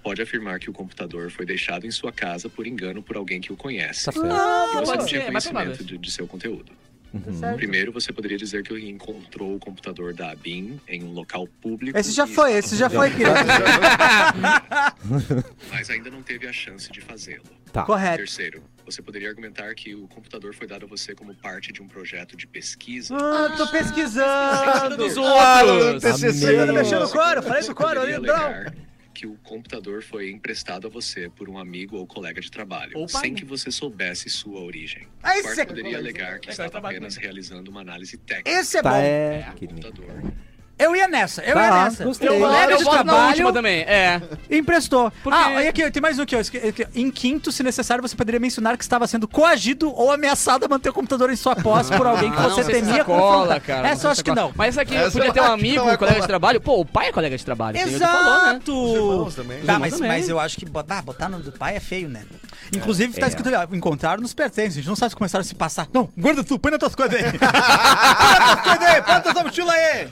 [0.01, 3.53] pode afirmar que o computador foi deixado em sua casa por engano por alguém que
[3.53, 4.05] o conhece.
[4.05, 4.27] Tá certo.
[4.27, 6.71] e você não tinha ser, é conhecimento de, de seu conteúdo.
[7.13, 7.55] Uhum.
[7.57, 11.97] Primeiro, você poderia dizer que encontrou o computador da ABIN em um local público.
[11.97, 13.31] Esse já e foi, esse já foi, querido.
[15.69, 17.43] Mas ainda não teve a chance de fazê-lo.
[17.73, 17.83] Tá.
[17.83, 18.17] Correto.
[18.17, 21.87] Terceiro, você poderia argumentar que o computador foi dado a você como parte de um
[21.87, 23.13] projeto de pesquisa.
[23.15, 24.95] Ah, tô pesquisando.
[24.95, 26.03] dos Ah, outros.
[26.03, 26.59] TCC.
[26.59, 26.75] Amei.
[26.75, 28.73] Mexendo no couro, falei Você com o couro ali, alegar
[29.13, 33.07] que o computador foi emprestado a você por um amigo ou colega de trabalho, Ou
[33.07, 33.37] pai, sem né?
[33.39, 35.07] que você soubesse sua origem.
[35.21, 38.77] Ah, esse Quarto, é- poderia alegar que É, estava apenas realizando uma análise técnica Esse
[38.77, 38.89] é bom.
[38.95, 39.53] é.
[39.59, 40.33] do computador.
[40.83, 42.03] Eu ia nessa, eu Tá, ia nessa.
[42.03, 42.27] gostei.
[42.29, 44.21] Eu- colega Eu de trabalho última também, é.
[44.49, 45.11] emprestou.
[45.23, 46.39] Porque- Ah, e aqui, tem mais um aqui, ó.
[46.95, 50.89] Em quinto, se necessário, você poderia mencionar que estava sendo coagido ou ameaçado a manter
[50.89, 53.87] o computador em sua posse por alguém que Ah, você não temia cola, cara.
[53.89, 54.51] Essa eu acho que não.
[54.55, 56.59] Mas essa aqui Essa podia ter um que amigo, um vai colega de trabalho.
[56.61, 57.77] Pô, o pai é colega de trabalho.
[57.77, 57.95] falou, né?
[57.95, 59.31] Exato!
[59.35, 59.61] Também.
[59.61, 60.07] Tá, mas, também.
[60.09, 62.23] mas eu acho que botar, botar no do pai é feio, né?
[62.75, 63.29] Inclusive, tá É.
[63.29, 64.73] escrito ali, ó, encontraram nos pertences.
[64.73, 65.87] A gente não sabe se começaram a se passar.
[65.93, 67.23] Não, guarda tu, põe nas tuas coisas aí.
[67.31, 70.07] põe nas tuas coisas aí, põe na tua mochila aí.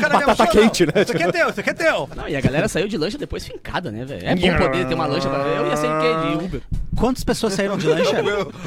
[0.00, 0.92] Cara, Batata quente, né?
[1.02, 2.08] Isso aqui é teu, isso aqui é teu.
[2.16, 4.26] Não, e a galera saiu de lancha depois fincada, né, velho?
[4.26, 6.38] É bom poder ter uma lancha pra Eu ia ser de quê?
[6.38, 6.60] De Uber.
[6.98, 8.14] Quantas pessoas saíram de lancha?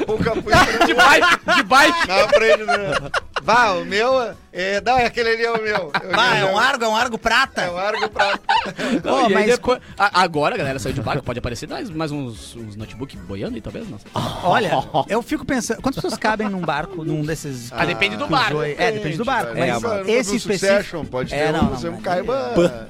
[0.08, 0.56] O, o capucho
[0.86, 2.08] De bike, de bike.
[2.08, 3.10] na frente, né?
[3.42, 4.34] Vá, o meu.
[4.52, 5.76] É, não, é aquele ali é o meu.
[5.76, 7.62] Eu- Ah, é um argo, é um argo prata.
[7.62, 8.38] É um argo pra.
[9.04, 11.68] Não, Pô, e aí mas- depois- a- agora a galera saiu de barco, pode aparecer
[11.68, 13.86] mais, mais uns, uns notebook boiando aí, talvez?
[13.88, 13.98] Não.
[14.42, 14.72] Olha,
[15.08, 17.70] eu fico pensando, quantas pessoas cabem num barco, num desses...
[17.72, 18.62] Ah, depende do barco.
[18.62, 19.56] É, depende do barco.
[19.56, 20.72] É, Mas mas esse específico...
[20.74, 22.88] Succession pode ter É, não, um, não, você mas- caiba.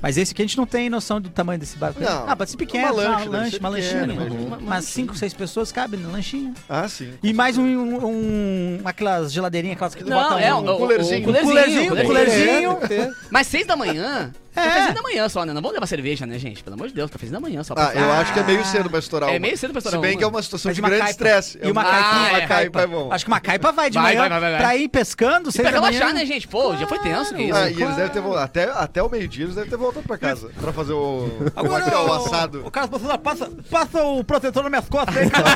[0.00, 2.00] Mas esse aqui a gente não tem noção do tamanho desse barco.
[2.00, 2.24] Não.
[2.28, 4.48] Ah, pode ser pequeno, Uma uma lancha, deve lanche, uma pequena, lanchinha.
[4.50, 6.54] mas- Umas 5, 6 pessoas cabem na lanchinha.
[6.68, 7.14] Ah, sim.
[7.22, 10.58] E mais um, um, um- aquelas geladeirinhas, aquelas que tu Não, bota é, um...
[10.58, 11.20] o, o, coolerzinho.
[11.20, 11.44] o coolerzinho,
[11.88, 12.76] Coolerzinho, coolerzinho.
[12.76, 13.14] coolerzinho.
[13.30, 14.32] Mas seis da manhã?
[14.58, 14.68] É.
[14.68, 15.52] Cafezinho da manhã só, né?
[15.52, 16.62] Não vamos levar cerveja, né, gente?
[16.62, 17.74] Pelo amor de Deus, cafezinho da manhã só.
[17.76, 19.38] Ah, eu acho que é meio cedo pra estourar É uma.
[19.40, 20.18] meio cedo pra estourar Se bem uma.
[20.18, 21.58] que é uma situação de uma grande estresse.
[21.62, 22.46] E uma É Ah, uma é.
[22.46, 23.12] caipa é bom.
[23.12, 24.60] Acho que uma caipa vai de Vai, manhã vai, vai, vai, vai.
[24.60, 26.46] pra ir pescando, E seis pra relaxar, né, gente?
[26.48, 27.56] Pô, já foi tenso que isso.
[27.56, 28.44] Ah, e eles devem ter voltado.
[28.44, 30.50] Até, até o meio-dia eles devem ter voltado pra casa.
[30.60, 31.28] Pra fazer o.
[31.56, 32.66] É é o assado?
[32.66, 35.48] O cara passou, passa, passa o protetor nas minhas costas aí, cara.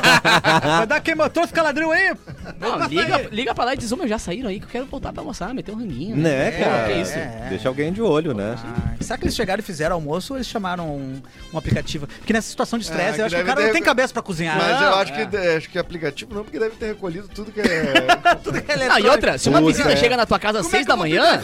[0.79, 2.13] Vai dar queima trouxe caladril aí.
[2.59, 3.27] Não, liga, aí.
[3.31, 5.21] liga pra lá e diz, ô, meu, já saíram aí que eu quero voltar pra
[5.21, 6.15] almoçar, meter um ranguinho.
[6.15, 6.87] Né, cara?
[6.87, 7.13] que isso?
[7.17, 7.47] É.
[7.49, 8.55] Deixa alguém de olho, né?
[8.99, 11.21] Ah, será que eles chegaram e fizeram almoço ou eles chamaram um,
[11.53, 12.07] um aplicativo?
[12.07, 14.13] Porque nessa situação de estresse, Ah, eu acho que o cara não ter- tem cabeça
[14.13, 14.57] pra cozinhar.
[14.57, 15.25] Mas Não, eu acho é.
[15.25, 17.93] que, acho que aplicativo não, porque deve ter recolhido tudo que é.
[18.43, 19.11] Tudo que é Não, e eletrônico.
[19.11, 19.95] outra, se uma Puta, visita é.
[19.95, 21.41] chega na tua casa às é seis da manhã,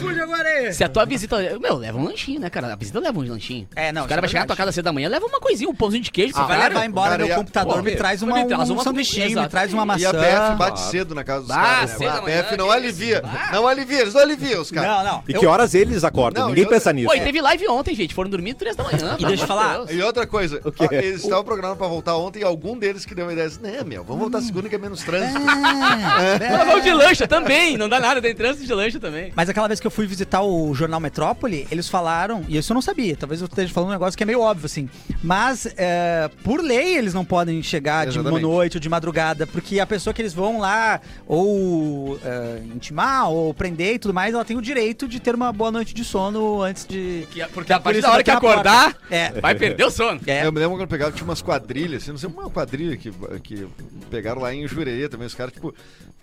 [0.71, 1.37] se a tua visita.
[1.59, 2.73] Meu, leva um lanchinho, né, cara?
[2.73, 3.67] A visita leva um lanchinho.
[3.75, 5.07] É, não, O isso cara é vai chegar na tua casa às seis da manhã,
[5.09, 6.33] leva uma coisinha, um pãozinho de queijo.
[6.33, 9.73] Você vai levar embora meu e computador, me traz uma, um, um sanduichinho, me traz
[9.73, 10.01] uma maçã.
[10.03, 11.99] E a PF bate cedo na casa dos Ah, caras.
[11.99, 12.07] né?
[12.07, 13.23] A PF não alivia.
[13.51, 14.89] Não alivia, eles não aliviam os caras.
[15.05, 15.23] Não, não.
[15.27, 16.43] E que horas eles acordam?
[16.43, 17.07] Não, Ninguém pensa nisso.
[17.29, 18.15] Teve live ontem, gente.
[18.15, 19.15] Foram dormir três da manhã.
[19.19, 20.87] E deixa eu falar, E outra coisa, O quê?
[20.91, 23.83] eles estavam programados pra voltar ontem e algum deles que deu a ideia disse, né,
[23.85, 25.39] meu, vamos voltar segunda que é menos trânsito.
[25.39, 29.31] É, Nós vamos de lancha também, não dá nada, tem trânsito de lancha também.
[29.35, 32.73] Mas aquela vez que eu fui visitar o Jornal Metrópole, eles falaram, e isso eu
[32.73, 34.89] não sabia, talvez eu esteja falando um negócio que é meio óbvio, assim.
[35.23, 38.41] Mas, é, por lei, eles não podem chegar de uma Exatamente.
[38.41, 43.53] noite ou de madrugada, porque a pessoa que eles vão lá ou é, intimar ou
[43.53, 46.63] prender e tudo mais, ela tem o direito de ter uma boa noite de sono
[46.63, 47.18] antes de.
[47.21, 49.31] Porque, porque a partir da hora que acordar, É.
[49.39, 50.19] vai perder o sono.
[50.25, 50.45] É.
[50.45, 53.11] Eu me lembro quando pegava, tinha umas quadrilhas, assim, não sei, uma quadrilha que,
[53.43, 53.67] que
[54.09, 55.73] pegaram lá em Jurerê também, os caras, tipo,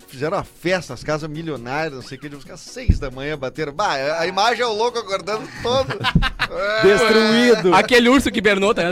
[0.07, 3.37] fizeram uma festa, as casas milionárias, não sei o que, os caras seis da manhã
[3.37, 5.97] bateram, bah, a imagem é o louco acordando todo.
[6.49, 7.75] É, Destruído.
[7.75, 8.83] Aquele urso que bernou, tá?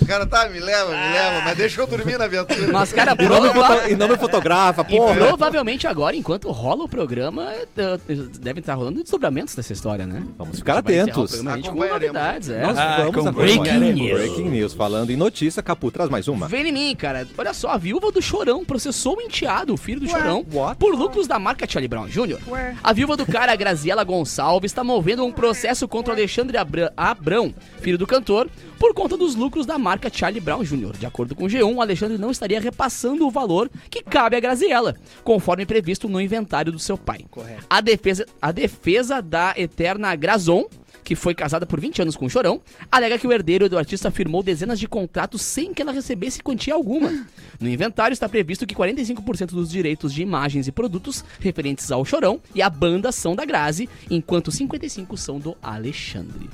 [0.00, 2.66] O cara, tá, me leva, me leva, mas deixa eu dormir na viatura.
[2.72, 5.14] Mas, cara, E não, foto- e não me fotografa, E porra.
[5.14, 7.98] provavelmente agora, enquanto rola o programa, eh,
[8.40, 10.20] devem estar rolando desdobramentos dessa história, né?
[10.36, 11.42] Vamos ficar atentos.
[11.42, 12.62] novidades, é.
[12.62, 14.18] Nós Ah, vamos com breaking news.
[14.18, 14.72] Breaking news.
[14.74, 16.48] Falando em notícia, Capu, traz mais uma.
[16.48, 17.26] Vem em mim, cara.
[17.36, 20.76] Olha só, a viúva do Chorão processou o enteado, o filho do Chorão, what?
[20.78, 22.38] por lucros da marca Charlie Brown Jr.
[22.82, 26.92] A viúva do cara, a Graziela Gonçalves, está movendo um processo contra o Alexandre Abra-
[26.96, 28.48] Abrão, filho do cantor,
[28.82, 30.96] por conta dos lucros da marca Charlie Brown Jr.
[30.98, 34.40] De acordo com o G1, o Alexandre não estaria repassando o valor que cabe a
[34.40, 37.24] Graziella, conforme previsto no inventário do seu pai.
[37.30, 37.64] Correto.
[37.70, 40.66] A defesa, a defesa da eterna Grazon
[41.04, 44.10] que foi casada por 20 anos com o Chorão, alega que o herdeiro do artista
[44.10, 47.26] firmou dezenas de contratos sem que ela recebesse quantia alguma.
[47.60, 52.40] No inventário está previsto que 45% dos direitos de imagens e produtos referentes ao Chorão
[52.54, 56.48] e à banda são da Grazi, enquanto 55% são do Alexandre.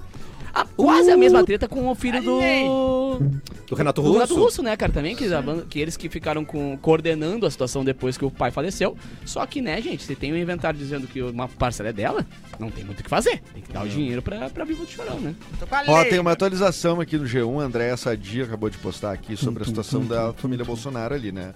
[0.54, 2.38] Ah, quase a mesma treta com o filho do.
[3.66, 4.18] Do Renato Do Russo.
[4.20, 4.92] Renato Russo, né, cara?
[4.92, 8.30] Também, que, a banda- que eles que ficaram com- coordenando a situação depois que o
[8.30, 8.96] pai faleceu.
[9.24, 12.26] Só que, né, gente, se tem um inventário dizendo que uma parcela é dela,
[12.58, 13.42] não tem muito o que fazer.
[13.52, 15.34] Tem que dar o dinheiro pra, pra Viva do Chorão, né?
[15.70, 19.62] A Ó, tem uma atualização aqui no G1, André Sadia acabou de postar aqui sobre
[19.62, 21.54] a situação da família Bolsonaro ali, né?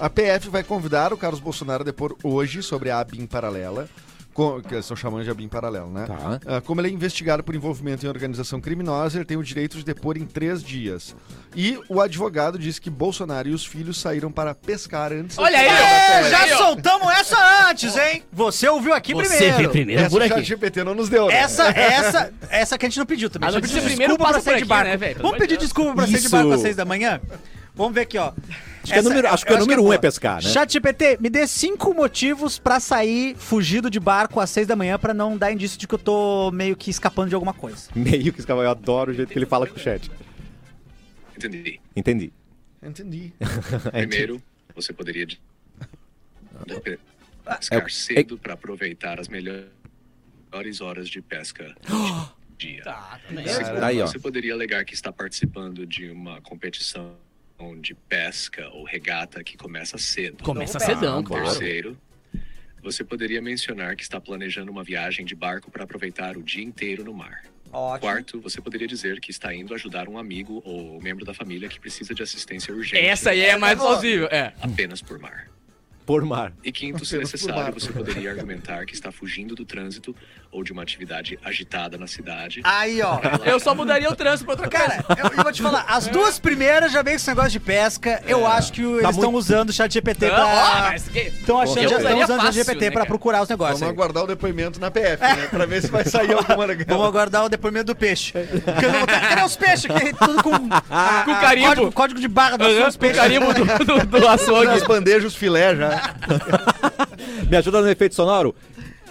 [0.00, 3.88] A PF vai convidar o Carlos Bolsonaro a depor hoje sobre a ABIN paralela,
[4.34, 6.06] que eles estão chamando de ABIN paralelo, né?
[6.06, 6.40] Tá.
[6.46, 9.84] Ah, como ele é investigado por envolvimento em organização criminosa, ele tem o direito de
[9.84, 11.14] depor em três dias.
[11.54, 15.36] E o advogado disse que Bolsonaro e os filhos saíram para pescar antes.
[15.36, 15.66] da Olha aí.
[15.66, 18.22] É, já Aí, soltamos essa antes, hein?
[18.32, 19.56] Você ouviu aqui Você primeiro.
[19.58, 20.34] vê primeiro Essa por o aqui.
[20.34, 21.34] chat GPT não nos deu, né?
[21.34, 23.48] Essa, essa, essa que a gente não pediu também.
[23.48, 24.98] A gente pediu primeiro desculpa pra passa por sair de barco.
[24.98, 25.60] né, Vamos pedir Deus.
[25.64, 27.20] desculpa pra sair de barco às seis da manhã?
[27.74, 28.32] Vamos ver aqui, ó.
[28.82, 29.94] Acho que é número- acho que o eu número um boa.
[29.94, 30.48] é pescar, né?
[30.48, 34.98] Chat GPT, me dê cinco motivos pra sair fugido de barco às seis da manhã
[34.98, 37.88] pra não dar indício de que eu tô meio que escapando de alguma coisa.
[37.94, 40.10] Meio que cara, eu adoro o jeito que ele fala com o chat.
[41.36, 41.80] Entendi.
[41.94, 42.32] Entendi.
[42.82, 43.32] Entendi.
[43.92, 44.42] Primeiro,
[44.74, 45.40] você poderia de-
[46.66, 46.98] de pe-
[47.46, 52.82] é pescar cedo para aproveitar as melhores horas de pesca do dia.
[52.82, 53.46] Tá, também.
[53.46, 54.06] Segundo, Daí, ó.
[54.06, 57.14] você poderia alegar que está participando de uma competição
[57.80, 60.42] de pesca ou regata que começa cedo.
[60.42, 61.44] Começa cedão, claro.
[61.44, 61.98] Terceiro,
[62.82, 67.04] você poderia mencionar que está planejando uma viagem de barco para aproveitar o dia inteiro
[67.04, 67.44] no mar.
[67.72, 68.00] Ótimo.
[68.00, 71.80] Quarto, você poderia dizer que está indo ajudar um amigo ou membro da família que
[71.80, 73.02] precisa de assistência urgente.
[73.02, 74.52] Essa aí é mais plausível, é.
[74.60, 75.48] Apenas por mar.
[76.04, 76.52] Por mar.
[76.62, 80.14] E quinto, se necessário, você poderia argumentar que está fugindo do trânsito
[80.52, 82.60] ou de uma atividade agitada na cidade.
[82.62, 83.18] Aí, ó.
[83.44, 85.22] Eu só mudaria o trânsito pra outra Cara, coisa.
[85.22, 88.22] eu, eu vou te falar, as duas primeiras já veio com esse negócio de pesca.
[88.26, 90.80] Eu acho que o- eles estão muito- usando o chat GPT Não, pra.
[90.92, 93.48] mas que- Estão achando, já estão usaria usando o fácil, GPT né, pra procurar os
[93.48, 93.80] negócios.
[93.80, 93.96] Vamos aí.
[93.96, 95.46] aguardar o depoimento na PF, né?
[95.50, 96.86] Pra ver se vai sair alguma legal.
[96.86, 98.32] Vamos aguardar o depoimento do peixe.
[98.32, 99.90] Porque eu não- Cadê os peixes?
[99.90, 100.12] aqui?
[100.12, 100.54] Tudo com,
[100.90, 101.68] a- Com carimbo.
[101.68, 103.16] Código, código de barra dos com peixes.
[103.16, 104.66] carimbo do, do, do açougue.
[104.66, 106.14] Nas bandejas filé já.
[107.48, 108.54] Me ajuda no efeito sonoro?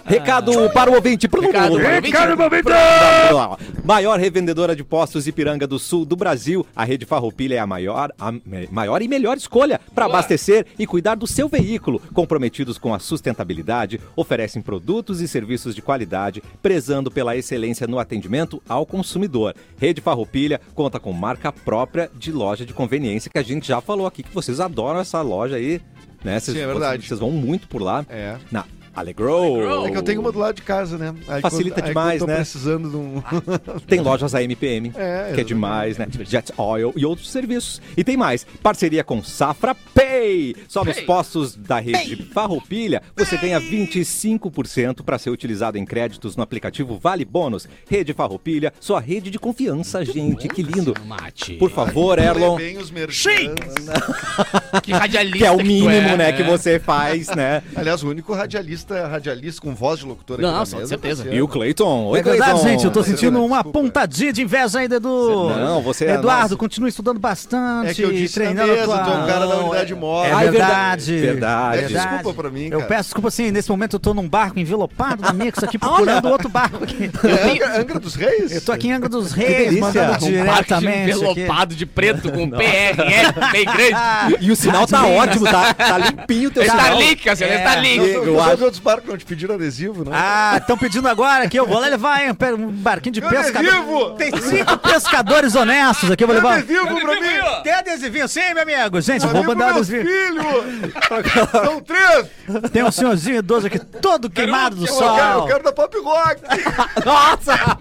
[0.04, 1.26] Recado para o ouvinte.
[1.26, 2.06] Recado para o ouvinte.
[2.06, 3.82] Recado para o ouvinte.
[3.84, 8.12] Maior revendedora de postos Ipiranga do Sul do Brasil, a Rede Farroupilha é a maior,
[8.18, 12.00] a me- maior e melhor escolha para abastecer e cuidar do seu veículo.
[12.14, 18.62] Comprometidos com a sustentabilidade, oferecem produtos e serviços de qualidade, prezando pela excelência no atendimento
[18.68, 19.54] ao consumidor.
[19.78, 24.06] Rede Farroupilha conta com marca própria de loja de conveniência, que a gente já falou
[24.06, 25.80] aqui que vocês adoram essa loja aí.
[26.22, 26.38] Né?
[26.38, 26.98] Vocês, Sim, é verdade.
[27.02, 28.06] Vocês, vocês vão muito por lá.
[28.08, 28.36] É.
[28.50, 29.32] Na Allegro.
[29.32, 29.86] Allegro.
[29.86, 31.14] É que eu tenho uma do lado de casa, né?
[31.28, 32.36] Aí Facilita quando, aí demais, quando tô né?
[32.36, 33.22] precisando de um...
[33.86, 36.06] Tem lojas AMPM, É, que é demais, né?
[36.22, 37.80] Jet Oil e outros serviços.
[37.96, 40.56] E tem mais, parceria com Safra Pay.
[40.68, 41.04] Só nos Pay.
[41.04, 47.24] postos da rede Farroupilha, você ganha 25% para ser utilizado em créditos no aplicativo Vale
[47.24, 47.68] Bônus.
[47.88, 50.48] Rede Farroupilha, sua rede de confiança, gente.
[50.48, 50.94] Que lindo.
[51.06, 51.54] Mate.
[51.54, 52.56] Por favor, Erlon.
[52.56, 52.92] Bem os.
[54.82, 56.32] Que radialista Que é o tu mínimo, é, né, é.
[56.32, 57.62] que você faz, né?
[57.74, 60.86] Aliás, o único radialista, radialista com voz de locutor aqui Não, na com mesa.
[60.86, 61.28] certeza.
[61.34, 62.06] E o Cleiton.
[62.06, 62.68] Oi, É verdade, Cleiton.
[62.68, 63.78] gente, eu tô sentindo uma desculpa.
[63.80, 65.48] pontadinha de inveja ainda do.
[65.50, 66.56] Não, você é Eduardo, nosso.
[66.56, 67.90] continue estudando bastante.
[67.90, 68.98] É que eu disse na treinando mesa, tua...
[68.98, 70.30] tu é um cara da unidade é- móvel.
[70.30, 71.18] É Ah, é verdade.
[71.18, 71.78] verdade.
[71.78, 72.84] É desculpa pra mim, Eu cara.
[72.88, 76.48] peço desculpa assim, nesse momento eu tô num barco envelopado na Mix aqui procurando outro
[76.48, 77.10] barco aqui.
[77.24, 78.52] É Angra, Angra dos Reis?
[78.52, 83.32] Eu tô aqui em Angra dos Reis, mandando Um diretamente envelopado de preto com PRF
[83.52, 83.92] bem grande.
[84.42, 86.98] E o sinal tá ótimo, tá, tá limpinho o teu Está sinal.
[87.00, 87.80] link, Cassiano, está É.
[87.80, 87.98] link.
[87.98, 88.40] Não, Eu
[88.72, 90.12] acho- Os outros barcos não te pediram adesivo, não?
[90.14, 93.68] Ah, estão pedindo agora que eu vou lá levar hein, um barquinho de pescador.
[93.70, 94.10] adesivo?
[94.16, 96.58] Tem cinco pescadores honestos aqui, eu vou levar.
[96.58, 97.62] adesivo pra mim!
[97.62, 99.00] Tem adesivinho sim, meu amigo?
[99.00, 100.04] Gente, vou Adesivo mandar adesivo.
[100.08, 101.50] filhos!
[101.50, 102.26] São três!
[102.72, 105.46] Tem um senhorzinho idoso aqui, todo queimado do Eu quero, eu sol.
[105.46, 106.40] quero da Pop Rock!
[107.04, 107.78] Nossa!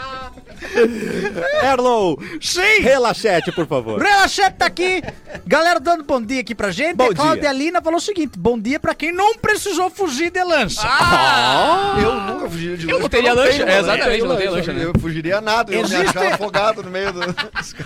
[1.64, 2.82] Erlon, Sim!
[2.82, 4.02] relaxete, por favor.
[4.02, 5.02] Relachete tá aqui.
[5.46, 6.96] Galera dando bom dia aqui pra gente.
[6.96, 7.52] Bom a Cláudia dia.
[7.54, 10.82] Lina falou o seguinte: bom dia pra quem não precisou fugir de lancha.
[10.84, 11.98] Ah!
[12.02, 14.52] Eu nunca fugiria de Eu não teria porque lancha, tenho é, exatamente, tenho não tenho
[14.52, 14.86] lancha, né?
[14.86, 17.20] Eu fugiria a nada, eu ia me Existe- achar afogado no meio do...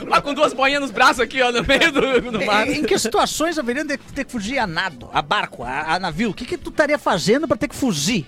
[0.07, 2.67] Lá com duas boinhas nos braços aqui, ó, no meio do, do mar.
[2.67, 5.99] Em, em que situações haveriam de ter que fugir a nado, a barco, a, a
[5.99, 6.29] navio?
[6.29, 8.25] O que, que tu estaria fazendo pra ter que fugir?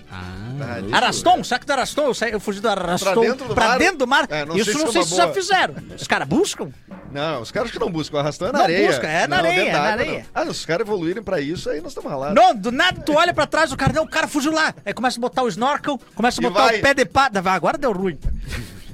[0.92, 1.44] Araston?
[1.44, 2.02] Sabe que do Araston?
[2.02, 3.78] Eu, saí- eu fugi do Araston Pra dentro do pra mar?
[3.78, 4.26] dentro do mar?
[4.30, 5.74] É, não Isso sei não se sei se já fizeram.
[5.96, 6.70] Os caras buscam?
[7.12, 8.86] Não, os caras que não buscam arrastando é na Não areia.
[8.88, 10.18] busca, é na Não, areia, é na areia.
[10.34, 10.42] não.
[10.42, 12.34] Ah, se os caras evoluírem pra isso, aí nós estamos ralados.
[12.34, 14.74] Não, do nada tu olha pra trás, o cara, não, o cara fugiu lá.
[14.84, 16.78] Aí começa a botar o snorkel, começa a botar vai.
[16.78, 17.42] o pé de pata.
[17.50, 18.18] Agora deu ruim.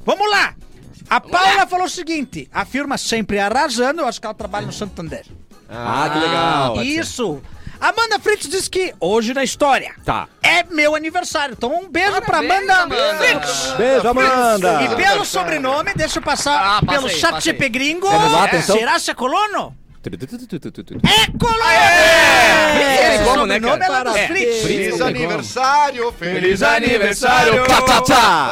[0.04, 0.54] Vamos lá.
[1.10, 4.72] A Paula falou o seguinte: a firma sempre arrasando, eu acho que ela trabalha no
[4.72, 5.24] Santander.
[5.68, 6.82] Ah, que legal.
[6.82, 7.42] Isso.
[7.80, 10.26] Amanda Fritz diz que hoje na história Tá.
[10.60, 11.54] É meu aniversário.
[11.56, 13.14] Então um beijo pra Amanda, Amanda.
[13.18, 13.74] Fritz.
[13.76, 14.82] Beijo, Amanda.
[14.82, 17.68] E pelo sobrenome, deixa eu passar Ah, passa pelo aí, chat passa aí.
[17.68, 18.08] Gringo.
[18.08, 18.76] Vamos lá, atenção.
[18.76, 19.10] Será se
[20.06, 21.74] é?
[22.74, 23.14] É!
[23.14, 24.10] É, como, né, cara?
[24.18, 24.28] é É.
[24.28, 25.02] Feliz Sim.
[25.02, 26.12] aniversário!
[26.12, 27.64] Feliz aniversário!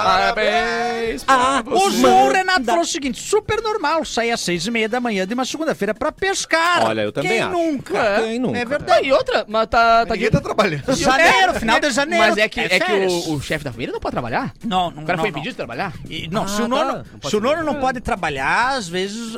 [0.05, 1.25] Parabéns!
[1.29, 5.01] Ah, O João Renato falou o seguinte: super normal sair às seis e meia da
[5.01, 6.85] manhã de uma segunda-feira pra pescar.
[6.87, 7.51] Olha, eu também Quem acho.
[7.53, 8.21] nunca?
[8.23, 8.59] Quem nunca?
[8.59, 9.07] É Tá, verdade.
[9.07, 10.95] e outra, mas tá, tá Ninguém tá trabalhando.
[10.97, 12.25] Janeiro, final de janeiro.
[12.25, 13.13] Mas é que, é que férias.
[13.13, 14.53] o, o chefe da família não pode trabalhar?
[14.65, 15.39] Não, não, O cara não, foi não.
[15.39, 15.93] impedido de trabalhar?
[16.09, 16.97] E, não, se Ah, o nono, tá.
[17.23, 19.37] Não se o pode nono não pode trabalhar, às vezes.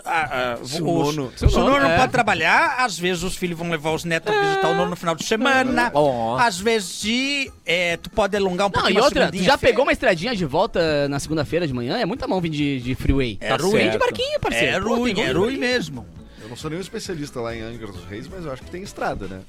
[0.64, 1.96] Se o nono- se o nono não é.
[2.04, 4.96] Pode trabalhar, às vezes os filhos vão levar os netos a visitar o nono no
[4.96, 5.90] final de semana.
[5.94, 6.36] Ó.
[6.38, 9.44] Às vezes de, é, tu pode alongar um Não, pouquinho e uma outra, tu segundinha
[9.44, 11.98] já pegou uma estradinha de volta na segunda-feira de manhã?
[11.98, 13.38] É muita mão vir de, de freeway.
[13.40, 13.72] É Tá ruim.
[13.72, 14.76] Vem de barquinho, parceiro.
[14.76, 16.06] É Pô, ruim, é ruim mesmo.
[16.54, 18.80] Eu não sou nenhum especialista lá em Angra dos Reis, mas eu acho que tem
[18.82, 19.40] estrada, né?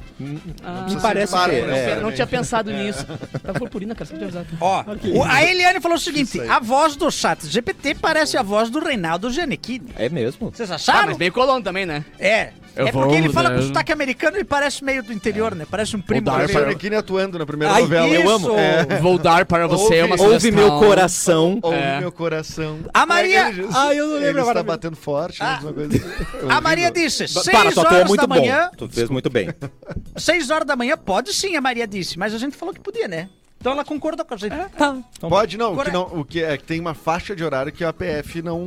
[0.63, 1.91] Ah, Me parece que né?
[1.91, 1.97] é.
[1.97, 3.05] Eu não tinha pensado nisso.
[3.43, 4.43] Tá purpurina, cara, só te avisar.
[4.59, 8.71] Ó, o- a Eliane falou o seguinte: a voz do chat GPT parece a voz
[8.71, 9.91] do Reinaldo Giannichini.
[9.95, 10.49] É mesmo?
[10.49, 11.09] Vocês Ah, acharam?
[11.09, 12.03] mas meio colono também, né?
[12.19, 12.49] É.
[12.75, 13.55] Eu é porque ele vou, fala né?
[13.55, 15.65] com sotaque americano e parece meio do interior, né?
[15.71, 16.25] Parece um primo.
[16.25, 16.51] dar dele.
[16.51, 18.07] para- Giannichini atuando na primeira Ai, novela.
[18.09, 18.29] eu Isso.
[18.29, 18.59] amo.
[18.59, 18.83] É.
[18.99, 20.51] Vou dar para você uma Ouve- Ouve sugestão.
[20.79, 21.59] meu coração.
[21.61, 21.99] Ouve É.
[22.01, 22.79] meu coração.
[22.93, 23.73] A Maria- é ele diz?
[23.75, 24.65] Ah, eu não lembro Ele agora está mesmo.
[24.65, 25.53] batendo forte, Ah.
[25.53, 25.59] né?
[25.61, 26.49] Uma coisa assim.
[26.49, 28.35] A Maria Disse: Para, 6 tua tua é horas muito da bom.
[28.35, 28.71] manhã.
[28.77, 29.49] Tu fez muito bem.
[30.17, 32.17] 6 horas da manhã, pode sim, a Maria disse.
[32.17, 33.29] Mas a gente falou que podia, né?
[33.65, 34.55] Então ela concordou com a gente.
[34.77, 34.95] Tá.
[35.19, 37.83] Pode não, o que não, o que é que tem uma faixa de horário que
[37.83, 38.59] a PF não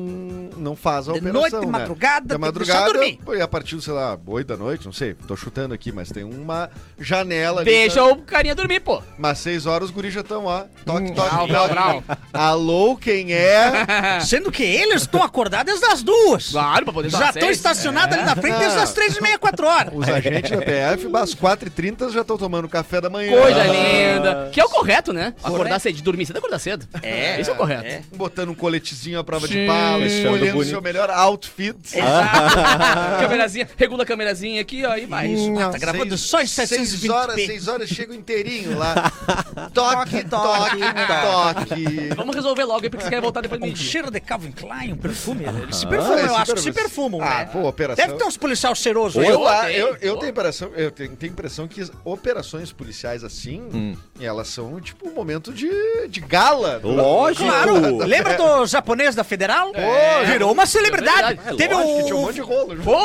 [0.57, 1.67] não faz a De operação, noite, né?
[1.67, 3.21] madrugada, de madrugada, dormir.
[3.25, 6.11] pô, e a partir, sei lá, 8 da noite, não sei, tô chutando aqui, mas
[6.11, 9.01] tem uma janela ali, Deixa o carinha dormir, pô.
[9.17, 10.67] mas 6 horas os guris já estão lá.
[10.85, 12.03] Toque, toque, Brau, brau, brau.
[12.33, 14.19] Alô, quem é?
[14.27, 16.49] Sendo que eles estão acordados desde as duas.
[16.51, 17.57] Claro, pra poder dar Já estão seis.
[17.57, 19.93] estacionados ali na frente desde as 3 e meia, 4 horas.
[19.95, 23.41] Os agentes da PF, às 4h30 já estão tomando café da manhã.
[23.41, 24.49] Coisa linda.
[24.53, 25.35] Que é o correto, né?
[25.43, 26.89] Acordar cedo, dormir cedo, acordar cedo.
[27.03, 27.39] É.
[27.41, 27.85] Isso é o correto.
[27.85, 28.03] É.
[28.15, 29.53] Botando um coletezinho à prova Sim.
[29.53, 31.77] de bala, escolhendo o seu melhor outfit.
[33.21, 35.29] Câmerazinha, regula a câmerazinha aqui, ó, e vai.
[35.71, 37.11] Tá gravando só em 6 720p.
[37.11, 38.95] horas, 6 horas, chega inteirinho lá.
[39.75, 40.79] Toque, toque,
[41.23, 42.09] toque.
[42.17, 43.91] Vamos resolver logo aí, porque você quer voltar depois do Um meio-dia.
[43.91, 45.45] cheiro de Calvin Klein, um perfume.
[45.45, 47.45] Eles se perfumam, Ah, eu esse acho que se perfumam, Ah, né?
[47.53, 48.07] pô, operação.
[48.07, 49.27] Deve ter uns policial cheiroso aí.
[49.27, 53.61] Eu, Eu ah, eu, eu tenho impressão, eu tenho, tenho impressão que operações policiais assim,
[53.73, 53.97] Hum.
[54.21, 55.69] elas são tipo um momento de,
[56.09, 56.81] de gala.
[56.83, 57.45] Lógico.
[57.45, 59.73] Claro, lembra do japonês da Federal?
[59.75, 60.25] É.
[60.25, 61.41] Virou uma celebridade.
[61.47, 62.23] É Teve Lógico que tinha um o...
[62.23, 62.77] monte de rolo.
[62.77, 62.83] junto.
[62.85, 62.99] Pô,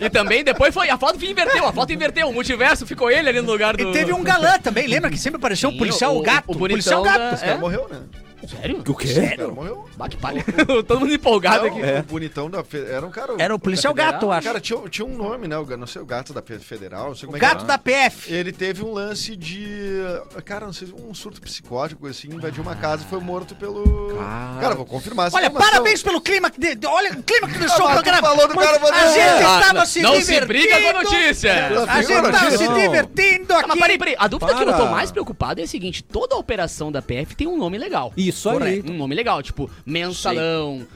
[0.00, 0.88] E também depois foi.
[0.90, 2.28] A foto inverteu, a foto inverteu.
[2.28, 3.82] O multiverso ficou ele ali no lugar do.
[3.88, 6.44] E teve um galã também, lembra que sempre apareceu o policial o- gato?
[6.48, 7.40] o policial bonitão gato.
[7.40, 7.56] da- É?
[7.58, 8.00] morreu, né?
[8.48, 8.82] Sério?
[8.86, 9.08] O quê?
[9.36, 9.88] Cara morreu.
[9.96, 10.44] Bah, que palha.
[10.86, 11.80] Todo mundo empolgado Não, aqui.
[12.00, 12.78] O bonitão da fe...
[12.88, 13.34] era um cara.
[13.38, 14.46] Era o policial gato, eu acho.
[14.46, 15.56] Cara, tinha, tinha um nome, né?
[15.58, 17.58] O, não sei, o gato da Fe- Federal, não sei O como é que gato
[17.60, 17.66] era.
[17.66, 18.32] da PF.
[18.32, 19.96] Ele teve um lance de.
[20.44, 24.16] Cara, não sei, um surto psicótico, assim, invadiu uma casa e foi morto pelo.
[24.60, 25.72] Cara, vou confirmar essa Olha, informação.
[25.72, 26.74] parabéns pelo clima que...
[26.74, 26.86] De...
[26.86, 28.28] Olha o clima que deixou o Ah, mas tu programa.
[28.28, 29.44] falou do cara, A gente.
[29.44, 30.46] Ah, estava não, se não se divertindo.
[30.46, 31.52] briga com a notícia.
[31.52, 33.68] A gente Viu a estava se divertindo Ah, aqui.
[33.68, 34.16] mas peraí, peraí.
[34.18, 37.34] A dúvida que eu tô mais preocupado é a seguinte: toda a operação da PF
[37.34, 38.12] tem um nome legal.
[38.28, 38.82] Isso aí.
[38.88, 40.86] Um nome legal, tipo Mensalão,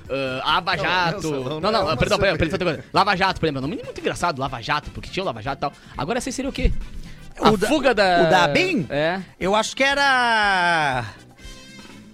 [0.45, 1.31] Ava Jato.
[1.31, 2.85] Não, não não, é uma perdão, perdão, perdão.
[2.93, 3.59] Lava Jato, por exemplo.
[3.59, 5.73] É um nome muito engraçado, Lava Jato, porque tinha o Lava Jato e tal.
[5.97, 6.73] Agora essa seria o quê?
[7.39, 8.23] A O da- fuga da.
[8.27, 8.87] o da ABIN?
[8.91, 9.21] É.
[9.39, 11.05] Eu acho que era...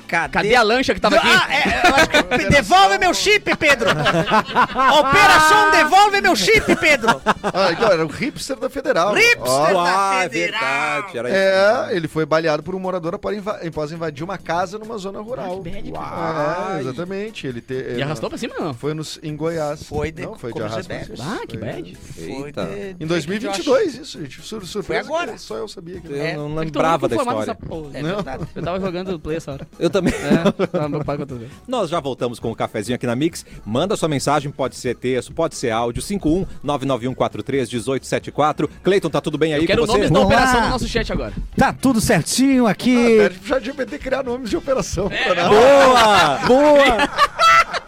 [0.06, 0.32] Cadê?
[0.32, 1.26] Cadê a lancha que tava aqui?
[1.28, 2.48] Ah, é, eu acho que...
[2.56, 3.90] Devolve meu chip, Pedro.
[5.00, 7.20] Operação Devolve meu chip, Pedro.
[7.42, 9.14] Ah, então, era o hipster da Federal.
[9.14, 10.60] Hipster Ó, da Ah, é Federal.
[10.60, 11.18] verdade.
[11.18, 11.90] Era isso.
[11.92, 15.20] É, ele foi baleado por um morador após inva- após invadir uma casa numa zona
[15.20, 15.62] rural.
[15.62, 16.76] que bad, cara.
[16.76, 17.46] É, exatamente.
[17.46, 18.74] Ele te, E ele- arrastou pra cima ou não?
[18.74, 19.82] Foi nos, em Goiás.
[19.82, 20.92] Foi de- Não, foi de arrasto.
[20.92, 21.22] Isso.
[21.22, 21.94] Ah, que Foi- bad.
[21.96, 22.64] Foi Eita.
[22.66, 24.42] de- Em 2022, isso, gente.
[24.42, 25.38] Sur surpresa Foi agora.
[25.38, 27.56] Só eu sabia que Eu É, não É lembrava da história.
[27.94, 28.14] É Não.
[28.16, 28.44] verdade.
[28.54, 29.66] Eu tava jogando play essa hora.
[29.78, 30.14] Eu também.
[30.14, 31.46] É, tava preocupado com tudo.
[31.66, 33.44] Nós já voltamos com o cafezinho aqui na Mix.
[33.64, 36.02] Manda sua mensagem, pode ser texto, pode ser áudio.
[36.02, 38.68] 51 99143 1874.
[38.82, 40.08] Cleiton, tá tudo bem aí Eu quero com você?
[40.08, 41.32] nomes da operação do nosso chat agora.
[41.56, 43.16] Tá tudo certinho Ah, aqui.
[43.18, 45.10] pede pro ChatGPT criar nomes de operação.
[45.10, 45.34] É.
[45.48, 46.38] Boa!
[46.46, 47.08] Boa!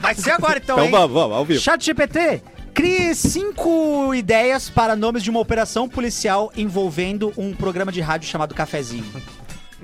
[0.01, 0.91] Vai ser agora então, Então hein?
[0.91, 1.61] vamos, vamos, ao vivo.
[1.61, 2.43] Chat GPT,
[2.73, 8.55] crie cinco ideias para nomes de uma operação policial envolvendo um programa de rádio chamado
[8.55, 9.05] Cafezinho.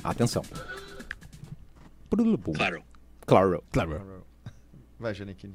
[0.02, 0.42] Atenção.
[2.52, 2.82] Claro.
[3.26, 3.62] Claro.
[4.98, 5.54] Vai, Janequine.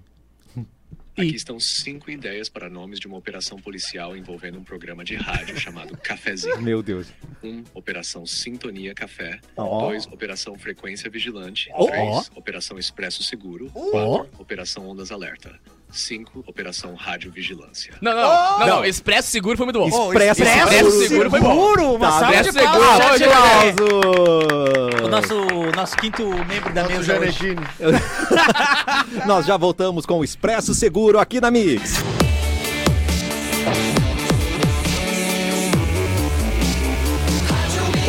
[1.18, 5.60] Aqui estão cinco ideias para nomes de uma operação policial envolvendo um programa de rádio
[5.60, 6.60] chamado Cafezinho.
[6.64, 7.12] Meu Deus.
[7.44, 7.50] 1.
[7.50, 9.42] Um, Operação Sintonia Café.
[9.58, 9.90] Ó.
[9.90, 10.08] 2.
[10.08, 11.70] Operação Frequência Vigilante.
[11.74, 11.88] Ó.
[11.88, 12.32] 3.
[12.36, 13.70] Operação Expresso Seguro.
[13.76, 13.92] Ó.
[13.92, 14.42] 4.
[14.42, 15.60] Operação Ondas Alerta.
[15.92, 16.44] 5.
[16.48, 17.94] Operação Rádio Vigilância.
[18.02, 18.86] Não, não, não, não, não.
[18.86, 19.88] Expresso Seguro foi muito bom.
[20.12, 21.50] Expresso, Expresso Seguro foi bom.
[21.50, 22.90] Seguro, uma Tá, de Expresso palmas.
[22.90, 23.70] Seguro, hoje, GDL.
[23.70, 25.02] Aplausos!
[25.04, 25.36] O nosso,
[25.76, 27.14] nosso quinto membro da Nosso mesa.
[29.26, 31.96] Nós já voltamos com o Expresso Seguro aqui na Mix.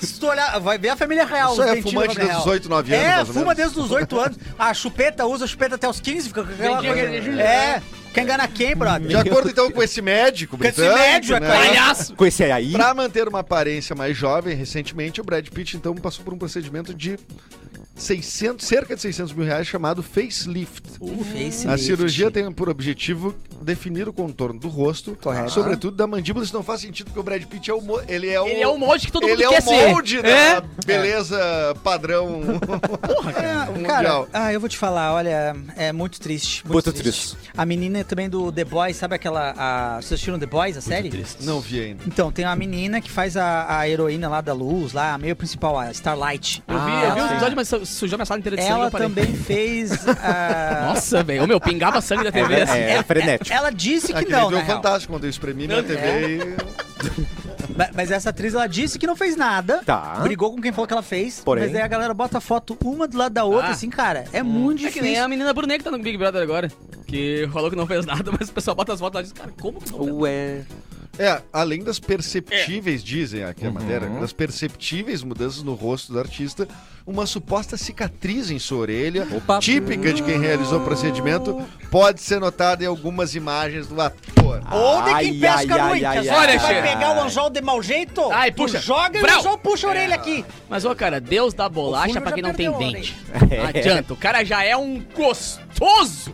[0.00, 1.52] Se tu olhar, vai ver a família real.
[1.52, 2.48] Isso os é fumante desde os real.
[2.48, 4.38] 8, 9 anos, É, fuma desde os 8 anos.
[4.58, 7.40] A chupeta, usa chupeta até os 15, fica com aquela coisa.
[7.40, 9.08] É, quer enganar quem, brother?
[9.08, 11.48] De acordo então com esse médico Com esse médico, é né?
[11.48, 12.14] Palhaço.
[12.14, 12.72] Com esse aí.
[12.72, 16.92] Pra manter uma aparência mais jovem, recentemente o Brad Pitt então passou por um procedimento
[16.94, 17.18] de
[17.94, 20.82] 600, cerca de 600 mil reais chamado facelift.
[21.68, 25.50] A cirurgia tem por objetivo definir o contorno do rosto, Correto.
[25.52, 26.44] sobretudo da mandíbula.
[26.44, 28.66] Isso não faz sentido porque o Brad Pitt é o ele é o Ele é
[28.66, 29.88] o molde que todo ele mundo é quer o ser.
[29.88, 30.62] molde da É.
[30.84, 32.40] beleza padrão
[33.36, 33.86] Ah, mundial.
[33.86, 36.64] cara, ah, eu vou te falar, olha, é muito triste.
[36.66, 37.36] Muito, Muito triste.
[37.56, 39.54] A menina também do The Boys, sabe aquela.
[39.56, 41.24] A, vocês assistiram The Boys, a série?
[41.40, 42.02] Não vi ainda.
[42.06, 45.34] Então, tem uma menina que faz a, a heroína lá da luz, lá, a meio
[45.36, 46.62] principal, a Starlight.
[46.66, 47.32] Eu vi, Ah, eu vi o sim.
[47.34, 48.74] episódio, mas su- sujou minha sala inteira de sangue.
[48.74, 49.92] Ela também fez.
[50.08, 51.44] a- Nossa, velho.
[51.44, 52.78] Ô, meu, pingava sangue da TV assim.
[52.78, 53.52] É, é frenético.
[53.52, 54.76] Ela disse que Aquele não, viu na o real.
[54.76, 56.82] Fantástico quando eu espremi minha TV e...
[57.76, 59.82] Ma- Mas essa atriz, ela disse que não fez nada.
[59.84, 60.20] Tá.
[60.22, 61.40] Brigou com quem falou que ela fez.
[61.40, 63.72] Porém- Mas aí a galera bota a foto uma do lado da outra, Ah.
[63.72, 64.24] assim, cara.
[64.32, 65.02] É muito É que difícil.
[65.04, 66.70] nem a menina Brunet que tá no Big Brother agora.
[67.06, 69.32] Que falou que não fez nada, mas o pessoal bota as fotos lá e diz,
[69.32, 70.18] cara, como que não fez nada?
[70.22, 70.62] Ué.
[71.18, 73.74] É, além das perceptíveis, dizem aqui a Uhum.
[73.74, 76.66] matéria, das perceptíveis mudanças no rosto do artista,
[77.06, 79.58] uma suposta cicatriz em sua orelha, Opa.
[79.58, 84.62] típica de quem realizou o procedimento, pode ser notada em algumas imagens do ator.
[84.70, 86.06] Ou de quem pesca ai, muito.
[86.06, 86.82] ai, ai, vai ai.
[86.94, 88.22] pegar o anzol de mau jeito.
[88.32, 88.80] Ai, tu puxa.
[88.80, 90.44] joga e o anzol puxa a orelha aqui.
[90.68, 93.14] Mas, ô, cara, Deus dá bolacha pra quem não tem dente.
[93.34, 96.32] Não adianta, o cara já é um gostoso.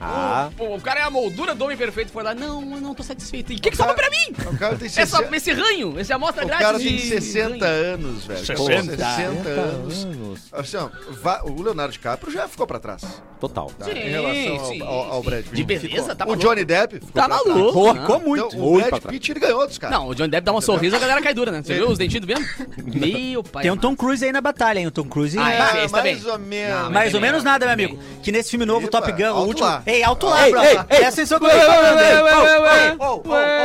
[0.00, 0.50] Ah.
[0.56, 2.12] Pô, o cara é a moldura do homem perfeito.
[2.12, 3.52] Foi lá, não, eu não tô satisfeito.
[3.52, 4.32] E o que, que sobra pra mim?
[4.54, 7.64] O cara tem Essa, 60, esse ranho, esse amostra o grátis cara de tem 60
[7.66, 7.94] ranho.
[7.94, 8.46] anos, velho.
[8.46, 8.96] 60.
[8.96, 10.06] 60 anos.
[10.52, 10.88] Assim, ó,
[11.20, 13.02] va- o Leonardo DiCaprio já ficou pra trás.
[13.40, 13.70] Total.
[13.78, 13.84] tá?
[13.86, 14.82] Sim, em relação sim.
[14.82, 15.54] ao, ao, ao Brad Pitt.
[15.56, 16.16] De beleza, Ficou.
[16.16, 16.46] tá O maluco.
[16.48, 17.84] Johnny Depp ficou Tá maluco.
[17.94, 17.94] Não.
[18.00, 18.46] ficou muito.
[18.46, 19.02] Então, o Brad.
[19.02, 19.96] Pitt ele ganhou dos caras.
[19.98, 21.62] Não, o Johnny Depp dá uma sorriso, a galera cai dura, né?
[21.62, 22.44] Você Ele- viu os dentinhos do mesmo?
[22.84, 23.62] Meu pai.
[23.62, 24.86] Tem um Tom Cruise aí na batalha, hein?
[24.86, 25.38] O Tom Cruise.
[25.38, 26.82] Ah, é- é, esse mais ou menos.
[26.82, 27.98] Não, Mais ou menos nada, meu amigo.
[28.22, 29.68] Que nesse filme novo, Top Gun, o último.
[29.88, 30.60] Ei, alto lá, Ei, bro.
[30.62, 30.84] ei, ei.
[30.84, 31.56] Presta atenção comigo.
[31.58, 31.64] Ei,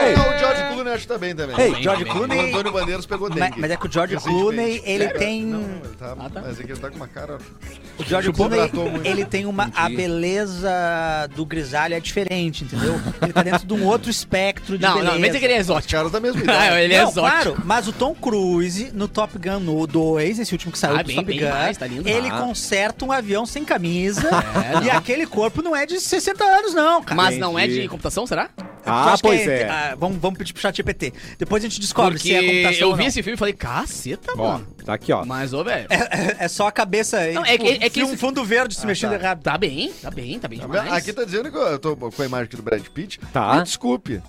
[0.10, 0.16] ei.
[0.16, 1.56] Não, o George Clooney acho que tá bem também.
[1.60, 3.60] Ei, O George O Clooney- Antônio Bandeiras pegou dengue.
[3.60, 4.42] Mas, é que o George Recentemente.
[4.44, 5.44] Clooney, ele tem.
[5.46, 6.42] Não, ele tá, Ah, tá.
[6.42, 7.38] Mas é que ele tá com uma cara...
[8.00, 8.72] O George Clooney,
[9.04, 9.70] ele tem uma.
[9.76, 10.70] A beleza
[11.36, 13.00] do grisalho é diferente, entendeu?
[13.22, 15.12] Ele tá dentro de um outro espectro de Não, beleza.
[15.14, 15.92] não, mas é que ele é Os exótico.
[15.94, 16.82] caras da mesma Ah, idade.
[16.84, 17.44] ele é Não, exótico.
[17.44, 21.02] claro, mas o Tom Cruise no Top Gun no 2, esse último que saiu Ah,
[21.02, 22.08] do bem- Top bem Gun, demais, tá lindo.
[22.08, 22.38] ele Ah.
[22.40, 24.30] conserta um avião sem camisa
[24.66, 24.84] É, não.
[24.84, 27.16] e aquele corpo não é de 60 anos não, cara.
[27.16, 28.50] Mas não é de computação, será?
[28.86, 29.68] Ah, pois é.
[29.70, 31.14] ah, vamos, vamos pedir pro chat GPT.
[31.40, 33.08] Depois a gente descobre Porque se é computação eu ou vi não.
[33.08, 34.68] esse filme e falei, caceta, Ó, mano.
[34.86, 35.24] tá aqui, ó.
[35.26, 35.88] Mas, ô, velho.
[35.90, 38.44] É, é só a cabeça aí, Não, é tipo, que- é que um esse- fundo
[38.44, 39.16] verde se mexendo tá.
[39.16, 39.42] errado.
[39.42, 40.92] Tá bem, tá bem, tá bem Tá demais.
[40.94, 43.20] Aqui tá dizendo que eu tô com a imagem aqui do Brad Pitt.
[43.32, 43.56] Tá.
[43.56, 44.22] Me desculpe.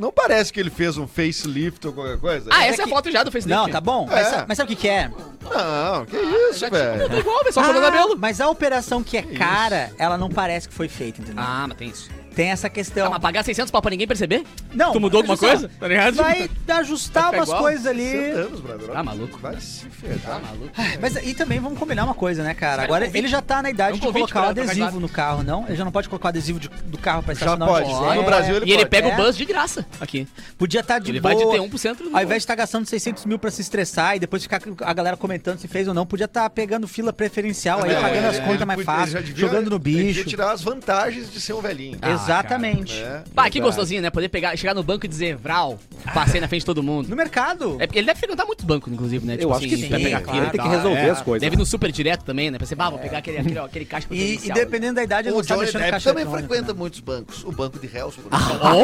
[0.00, 2.48] Não parece que ele fez um facelift ou qualquer coisa?
[2.52, 3.48] Ah, é essa é a que- foto já do facelift.
[3.54, 4.06] Não, tá bom.
[4.10, 4.30] Mas, É.
[4.30, 5.08] sa- mas sabe o que, que é?
[5.08, 7.08] Não, que isso, Já tinha, velho.
[7.10, 8.16] tá igual, velho, só cortou o cabelo.
[8.18, 11.44] Mas a operação que é cara, ela não parece que foi feita, entendeu?
[11.46, 12.08] Ah, mas tem isso.
[12.34, 13.06] Tem essa questão.
[13.06, 14.44] Ah, mas pagar 600 pau pra ninguém perceber?
[14.72, 15.68] Não, Tu mudou alguma coisa?
[15.80, 16.14] Tá ligado?
[16.14, 18.08] Vai ajustar umas coisas ali.
[18.10, 18.90] 60 anos, brother.
[18.94, 19.38] Ah, maluco.
[19.38, 20.18] Vai se ferrar.
[20.20, 20.70] Tá maluco.
[21.00, 22.70] Mas e também vamos combinar uma coisa, né, cara?
[22.82, 23.20] Sério, Agora convite?
[23.20, 25.66] ele já tá na idade É um de colocar o adesivo no carro, não?
[25.66, 27.90] Ele já não pode colocar o adesivo de- do carro pra Já estacionar pode.
[27.90, 28.90] onde Lá no Brasil ele E ele pode.
[28.90, 29.14] pega É.
[29.14, 30.26] o bus de graça aqui.
[30.58, 31.34] Podia estar de Ele boa.
[31.34, 34.18] vai de T1% no Ao invés de estar gastando 600 mil pra se estressar e
[34.18, 37.90] depois ficar a galera comentando se fez ou não, podia estar pegando fila preferencial aí,
[37.92, 40.24] É, pagando as ele contas mais podia- fácil, já jogando no ele bicho.
[40.24, 41.98] tirar as vantagens de ser um velhinho.
[42.00, 43.00] Ah, Exatamente.
[43.00, 43.22] É.
[43.34, 44.10] Pá, que gostosinho, né?
[44.10, 45.78] Poder pegar, chegar no banco e dizer, Vral,
[46.14, 47.08] passei na frente de todo mundo.
[47.08, 47.76] No mercado.
[47.80, 49.36] É, porque ele deve frequentar muitos bancos, inclusive, né?
[49.38, 51.10] Eu acho que pra sim, pegar e Ele tem que resolver É.
[51.10, 51.40] as coisas.
[51.42, 52.58] Deve ir no super direto também, né?
[52.58, 55.34] Pra você, bah, vou pegar aquele, aquele, aquele caixa E, e dependendo da idade, ele
[55.36, 55.44] O não
[55.88, 56.78] caixa também frequenta né?
[56.78, 57.44] muitos bancos.
[57.44, 58.30] O banco de réus, por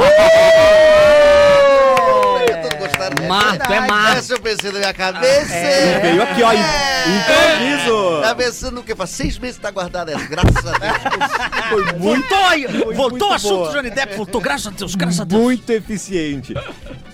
[0.03, 1.66] É.
[3.11, 4.19] Tu é.
[4.19, 5.55] Essa eu pensei na minha cabeça.
[5.55, 6.01] É.
[6.01, 8.21] Veio aqui, ó, im- improviso.
[8.23, 8.95] Tá pensando o quê?
[8.95, 11.31] Faz seis meses que tá guardado essa, graças a Deus.
[11.69, 13.73] Foi muito, Voltou, voltou muito o assunto boa.
[13.73, 15.43] Johnny Depp, voltou, graças a Deus, graças a Deus.
[15.43, 16.55] muito eficiente.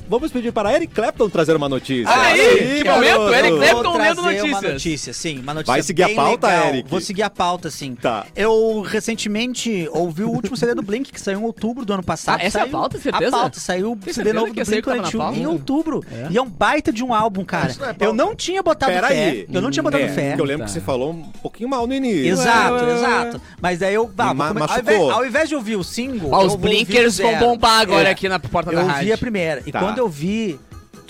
[0.09, 2.11] Vamos pedir para Eric Clapton trazer uma notícia.
[2.13, 3.35] Olha aí, que momento, garoto.
[3.35, 3.93] Eric Clapton.
[3.93, 4.73] Lendo trazer uma notícias.
[4.73, 6.69] notícia, sim, uma notícia Vai seguir a pauta, legal.
[6.69, 6.91] Eric?
[6.91, 7.95] Vou seguir a pauta, sim.
[7.95, 8.27] Tá.
[8.37, 12.41] Eu recentemente ouvi o último CD do Blink, que saiu em outubro do ano passado.
[12.43, 13.37] Ah, essa é a Saiu- pauta, certeza?
[13.37, 16.05] A pauta, saiu o CD novo que do aí na Blink-182 em outubro.
[16.13, 16.27] É.
[16.31, 17.71] E é um baita de um álbum, cara.
[17.71, 18.05] Isso não é pauta.
[18.05, 19.29] Eu não tinha botado Pera fé.
[19.31, 19.47] aí.
[19.51, 20.29] Eu não tinha botado É, fé.
[20.31, 20.67] porque eu lembro Tá.
[20.67, 22.27] que você falou um pouquinho mal no início.
[22.27, 22.93] Exato, ué.
[22.95, 23.41] exato.
[23.63, 24.11] Mas daí eu.
[24.19, 26.31] Ah, ma- ao, invés, ao invés de ouvir o single.
[26.33, 28.13] Ó, eu os blinkers vão bombar agora É.
[28.13, 29.15] aqui na porta Eu da ouvi rádio.
[29.15, 29.63] a primeira.
[29.67, 29.79] E Tá.
[29.81, 30.59] quando eu vi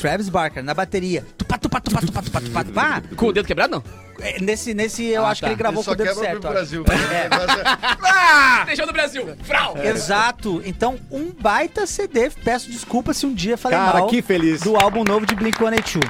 [0.03, 3.77] Travis Barker na bateria, tupá, tupá, tupá, tupá, tupá, tupá, tupá, Com o dedo quebrado,
[3.77, 3.85] não?
[4.21, 5.47] é, nesse, nesse eu Ah, acho tá.
[5.47, 6.41] que ele gravou Ele com o dedo certo.
[6.41, 6.83] pro eu acho.
[6.83, 6.85] Brasil.
[6.89, 8.65] É.
[8.67, 9.29] Deixou no Brasil.
[9.43, 9.77] Frau.
[9.83, 10.63] Exato.
[10.65, 12.31] Então, um baita CD.
[12.31, 14.61] Peço desculpa se um dia falei Cara, mal que feliz.
[14.61, 16.03] do álbum novo de Blink-182.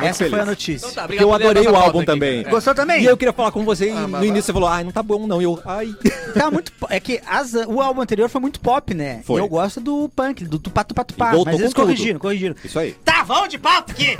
[0.00, 0.30] Essa feliz.
[0.30, 0.86] foi a notícia.
[0.86, 2.42] Então tá, Porque eu adorei o álbum aqui, também.
[2.42, 2.54] cara.
[2.54, 3.02] Gostou também?
[3.02, 4.92] E eu queria falar com você e Ah, mas no início você falou, ai, não
[4.92, 5.40] tá bom não.
[5.40, 5.94] E eu, ai.
[6.32, 6.72] Tá muito.
[6.72, 9.20] po- É que as- o álbum anterior foi muito pop, né?
[9.24, 9.40] Foi.
[9.40, 11.32] Eu gosto do punk, do tupá, tupá, tupá.
[11.44, 12.54] Mas eles corrigiram, corrigiram.
[12.64, 12.96] Isso aí.
[13.20, 14.16] Tá, vamos de pauta aqui!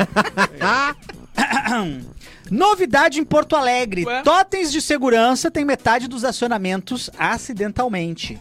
[2.50, 4.04] Novidade em Porto Alegre.
[4.04, 4.22] Ué?
[4.22, 8.38] Totens de segurança têm metade dos acionamentos acidentalmente.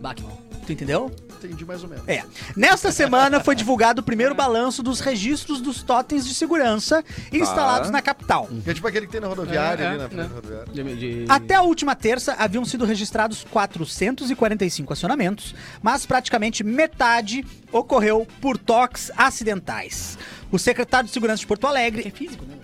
[0.00, 0.32] Batman.
[0.66, 1.10] Tu entendeu?
[1.42, 2.06] Entendi mais ou menos.
[2.08, 2.22] É.
[2.56, 8.00] Nesta semana foi divulgado o primeiro balanço dos registros dos totens de segurança instalados na
[8.02, 8.48] capital.
[8.66, 10.28] É tipo aquele que tem na rodoviária É, ali é, na frente né?
[10.28, 10.72] da rodoviária.
[10.72, 18.26] De- de- Até a última terça haviam sido registrados 445 acionamentos, mas praticamente metade ocorreu
[18.40, 20.18] por toques acidentais.
[20.50, 22.12] O secretário de Segurança de Porto Alegre,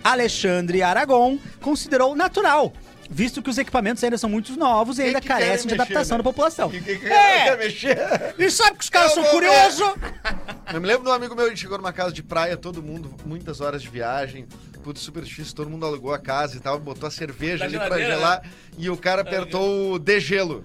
[0.03, 2.71] Alexandre Aragon, considerou natural,
[3.13, 6.17] visto que os equipamentos ainda são muito novos e ainda que carecem de mexer, adaptação
[6.17, 6.23] né?
[6.23, 6.69] da população.
[6.69, 7.43] Quem quem- quem É.
[7.45, 7.97] quer mexer?
[8.39, 9.79] E sabe que os caras são curiosos?
[10.73, 13.13] Eu me lembro de um amigo meu, ele chegou numa casa de praia, todo mundo,
[13.25, 14.47] muitas horas de viagem,
[14.83, 17.75] putz, super difícil, todo mundo alugou a casa e tal, botou a cerveja Da ali
[17.77, 18.41] pra geladeira, gelar
[18.77, 20.63] e o cara apertou o degelo.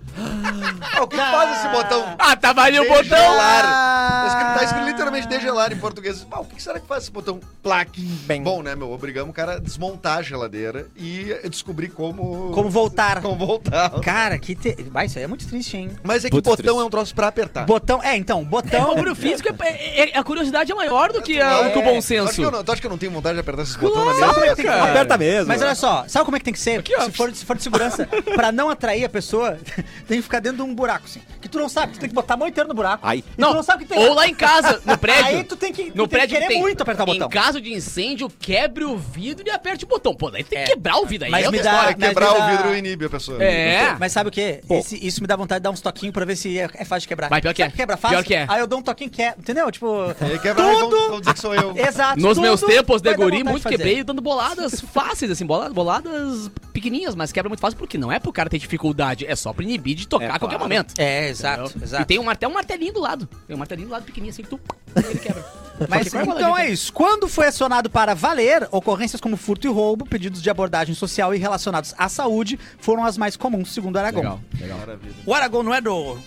[0.93, 2.16] Ah, o que faz esse botão?
[2.19, 3.05] Ah, tava ali o Degelar.
[3.05, 3.19] botão.
[3.39, 6.27] Tá escrito, tá escrito literalmente degelar em português.
[6.31, 7.39] Ah, o que será que faz esse botão?
[7.62, 8.01] Plaque.
[8.01, 8.43] Bem.
[8.43, 8.91] Bom, né, meu?
[8.91, 12.51] Obrigamos o cara a desmontar a geladeira e descobrir como...
[12.53, 13.21] Como voltar.
[13.23, 13.91] Como voltar.
[14.01, 14.75] Cara, que te...
[14.91, 15.91] Vai, isso aí é muito triste, hein?
[16.03, 16.81] Mas é que Putz, botão triste.
[16.81, 17.66] é um troço pra apertar.
[17.66, 18.95] Botão, é, então, O botão...
[18.95, 21.71] bagulho físico, é, é- é- a curiosidade é maior do que, a- É.
[21.71, 22.64] que o bom Tu acha, senso.
[22.64, 24.45] tu acha que eu não tenho vontade de apertar esses botões na Sabe mesa?
[24.45, 24.91] é que tem que cara.
[24.91, 25.47] Aperta mesmo.
[25.49, 26.81] Mas olha só, sabe como é que tem que ser?
[26.81, 29.59] Aqui, se, for, se for de segurança, pra não atrair a pessoa,
[30.07, 31.21] tem que ficar dentro de um buraco, assim.
[31.41, 33.07] Que tu não sabe, tu tem que botar a mão inteira no buraco.
[33.13, 35.25] E Não, tu não sabe o que tem ou lá em casa, no prédio.
[35.39, 37.15] Aí tu tem que, tu No tem prédio que querer tem, muito apertar o em
[37.15, 37.29] botão.
[37.29, 40.15] caso de incêndio, quebre o vidro e aperte o botão.
[40.15, 40.65] Pô, daí tem É.
[40.65, 41.31] que quebrar o vidro aí.
[41.31, 41.91] Mas é me dá- história.
[41.91, 43.43] É quebrar mas me o dá- vidro inibe a pessoa.
[43.43, 43.97] É.
[43.99, 44.61] Mas sabe o quê?
[44.71, 47.03] Esse- isso me dá vontade de dar uns toquinhos pra ver se é, é fácil
[47.03, 47.29] de quebrar.
[47.29, 47.71] Vai, pior que é.
[47.71, 48.17] Quebra fácil.
[48.19, 48.47] Pior que é.
[48.49, 49.71] Aí eu dou um toquinho que é, entendeu?
[49.71, 51.09] Tipo, Aí quebra, aí tudo...
[51.09, 51.75] vão dizer que sou eu.
[51.79, 52.21] Exato.
[52.21, 57.33] Nos meus tempos de guri, muito de dando boladas fáceis, assim, bola- boladas pequenininhas, mas
[57.33, 60.07] quebra muito fácil porque não é pro cara ter dificuldade, é só pra inibir de
[60.07, 60.63] tocar É, a qualquer claro.
[60.63, 60.95] momento.
[60.99, 61.83] É, exato, Entendeu?
[61.85, 62.03] exato.
[62.03, 63.29] E tem um, até um martelinho do lado.
[63.47, 64.61] Tem um martelinho do lado pequenininho assim que tu
[65.07, 65.59] ele quebra.
[65.89, 66.93] Mas então é isso.
[66.93, 71.39] Quando foi acionado para valer, ocorrências como furto e roubo, pedidos de abordagem social e
[71.39, 74.23] relacionados à saúde foram as mais comuns, segundo Aragão.
[74.23, 74.79] Legal, legal.
[74.79, 75.15] Maravilha.
[75.25, 76.19] O Aragorn não é do.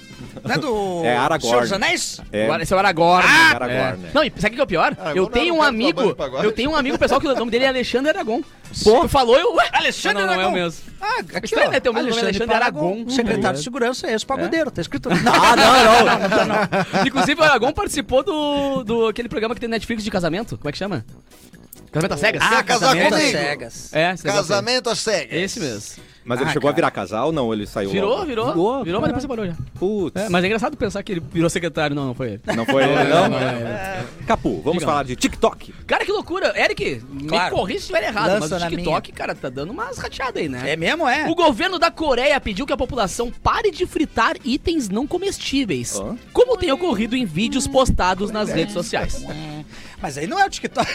[0.44, 1.02] Não é do.
[1.04, 1.50] É Aragorn.
[1.50, 2.22] Senhor dos Anéis?
[2.32, 3.28] É, Agora, esse é o Aragorn.
[3.28, 3.98] Aragorn, É.
[3.98, 4.10] né?
[4.14, 4.86] Não, e sabe o que é o pior?
[4.98, 6.16] Aragorn eu não tenho um amigo.
[6.42, 8.42] Eu tenho um amigo pessoal que o nome dele é Alexandre Aragon.
[8.86, 9.54] Pô, tu falou eu.
[9.56, 10.64] Ué, Alexandre não, não, não é o Aragão.
[10.64, 10.92] mesmo.
[11.02, 11.72] Ah, aqui, Estranho, ó.
[11.72, 11.80] né?
[11.82, 13.06] Teu mesmo é Alexandre Aragão.
[13.10, 15.10] Secretário de Segurança, é esse pagodeiro, tá escrito.
[15.10, 15.26] Não, não,
[16.06, 17.06] não, não, não.
[17.06, 20.57] Inclusive, o Aragão participou do, do aquele programa que tem Netflix de casamento.
[20.57, 21.05] Como é que chama?
[21.91, 22.41] Casamento às cegas?
[22.43, 23.93] Ah, casamento às cegas.
[23.93, 24.16] É.
[24.16, 25.34] Casamento às cegas.
[25.34, 26.03] Esse mesmo.
[26.24, 26.76] Mas ele Ah, chegou a cara.
[26.76, 27.52] virar casal ou não?
[27.54, 28.26] Ele saiu Virou, logo?
[28.26, 28.48] virou.
[28.48, 29.54] Virou, Virou, mas depois separou já.
[29.80, 30.22] Putz.
[30.22, 31.96] É, mas é engraçado pensar que ele virou secretário.
[31.96, 32.42] Não, não foi ele.
[32.56, 33.28] Não foi ele, não?
[33.30, 34.04] não, é.
[34.28, 34.86] Capu, vamos Diga.
[34.86, 35.74] falar de TikTok.
[35.88, 36.54] Cara, que loucura.
[36.56, 37.46] Eric, Claro.
[37.46, 40.42] me corri se estiver errado, Lança mas na o TikTok, cara, tá dando umas rateadas
[40.42, 40.72] aí, né?
[40.72, 41.28] É mesmo, é?
[41.30, 46.00] O governo da Coreia pediu que a população pare de fritar itens não comestíveis,
[46.32, 49.26] como tem ocorrido em vídeos postados nas redes sociais.
[50.02, 50.89] Mas aí não é o TikTok.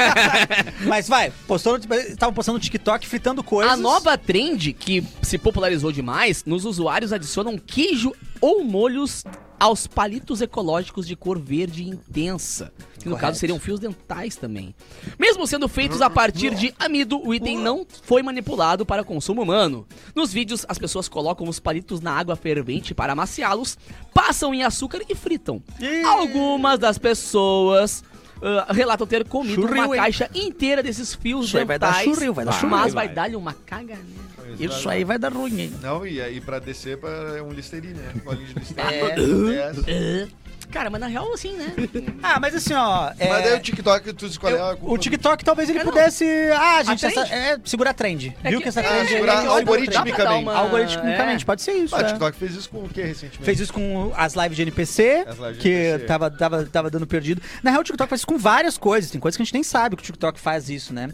[0.86, 3.72] Mas vai, postou, estavam postando no TikTok fritando coisas.
[3.72, 9.24] A nova trend que se popularizou demais, nos usuários adicionam queijo ou molhos
[9.58, 13.20] aos palitos ecológicos de cor verde intensa, que no Correto.
[13.20, 14.74] caso seriam fios dentais também.
[15.18, 19.86] Mesmo sendo feitos a partir de amido, o item não foi manipulado para consumo humano.
[20.14, 23.78] Nos vídeos, as pessoas colocam os palitos na água fervente para amaciá-los,
[24.12, 25.62] passam em açúcar e fritam.
[26.04, 28.02] Algumas das pessoas
[28.42, 30.02] ah, relatam ter comido Churril, uma hein?
[30.02, 32.76] caixa inteira desses fios Isso aí vai dar dentais, churril, vai dar mas churril.
[32.76, 33.08] vai, vai.
[33.08, 33.96] dar-lhe uma caga.
[34.58, 35.72] Isso aí vai dar ruim, hein?
[35.80, 38.12] Não, e aí pra descer pra, é um listerine, né?
[38.24, 39.14] Bolinho de É.
[39.70, 39.88] listerine.
[39.88, 40.28] É.
[40.74, 41.72] Cara, mas na real, assim, né?
[42.20, 43.12] Ah, mas assim, ó.
[43.18, 45.84] é, Mas daí o TikTok, tu escolheu eu- a culpa o TikTok talvez ele É,
[45.84, 46.24] pudesse.
[46.52, 48.36] Ah, gente, A essa, é, segura a trend.
[48.42, 50.42] É Viu que- que, essa é, trend aí segurar é algoritmicamente.
[50.42, 51.46] Uma- Algoritmicamente, é.
[51.46, 51.94] pode ser isso.
[51.94, 52.04] Ah, o é.
[52.06, 53.44] TikTok fez isso com o que recentemente?
[53.44, 56.06] Fez isso com as lives de NPC, As lives de que NPC.
[56.06, 57.40] Tava, tava, tava dando perdido.
[57.62, 59.10] Na real, o TikTok faz isso com várias coisas.
[59.10, 61.08] Tem coisas que a gente nem sabe que o TikTok faz isso, né?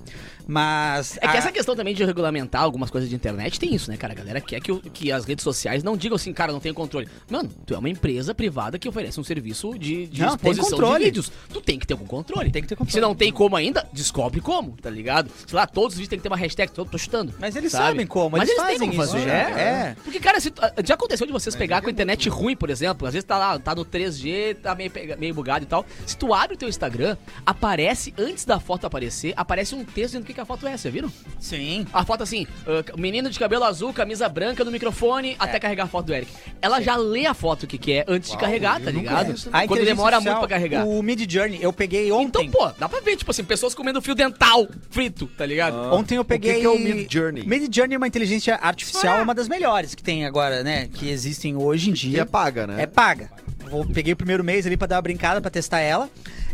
[0.51, 1.17] Mas.
[1.19, 3.97] É que a- essa questão também de regulamentar algumas coisas de internet tem isso, né,
[3.97, 4.13] cara?
[4.13, 7.09] A galera quer que, que as redes sociais não digam assim, cara, não tem controle.
[7.31, 11.05] Mano, tu é uma empresa privada que oferece um serviço de, de Não, exposição de
[11.05, 11.31] vídeos.
[11.53, 12.51] Tu tem que ter algum controle.
[12.51, 12.93] Tem que ter controle.
[12.93, 15.31] Se não tem como ainda, descobre como, tá ligado?
[15.47, 17.33] Sei lá, todos os vídeos tem que ter uma hashtag, tô, tô chutando.
[17.39, 17.85] Mas eles sabe?
[17.85, 19.13] sabem como, Mas eles, eles têm fazem como isso.
[19.13, 19.61] fazer, é, né?
[19.63, 19.97] é.
[20.03, 20.53] Porque, cara, se
[20.85, 23.59] já aconteceu de vocês pegar com a internet ruim, por exemplo, às vezes tá lá,
[23.59, 25.87] tá no 3G, tá meio, meio bugado e tal.
[26.05, 30.23] Se tu abre o teu Instagram, aparece, antes da foto aparecer, aparece um texto dizendo
[30.25, 31.13] o que, que a foto é, vocês viram?
[31.39, 31.87] Sim.
[31.93, 35.87] A foto assim, ah, menino de cabelo azul, camisa branca no microfone, até carregar a
[35.87, 36.33] foto do Eric.
[36.63, 39.35] Ela já lê a foto que que é antes de carregar, tá ligado?
[39.53, 40.87] A Quando demora artificial, muito pra carregar.
[40.87, 42.47] O Mid Journey, eu peguei ontem.
[42.47, 45.77] Então, pô, dá pra ver, tipo assim, pessoas comendo fio dental frito, tá ligado?
[45.95, 46.61] Ontem eu peguei.
[46.61, 47.47] que é o Mid Journey?
[47.47, 50.89] Mid Journey é uma inteligência artificial, é uma das melhores que tem agora, né?
[50.93, 52.23] Que existem hoje em Que dia.
[52.23, 52.83] é paga, né?
[52.83, 53.31] É paga.
[53.71, 56.09] Vou, peguei o primeiro mês ali pra dar uma brincada, pra testar ela.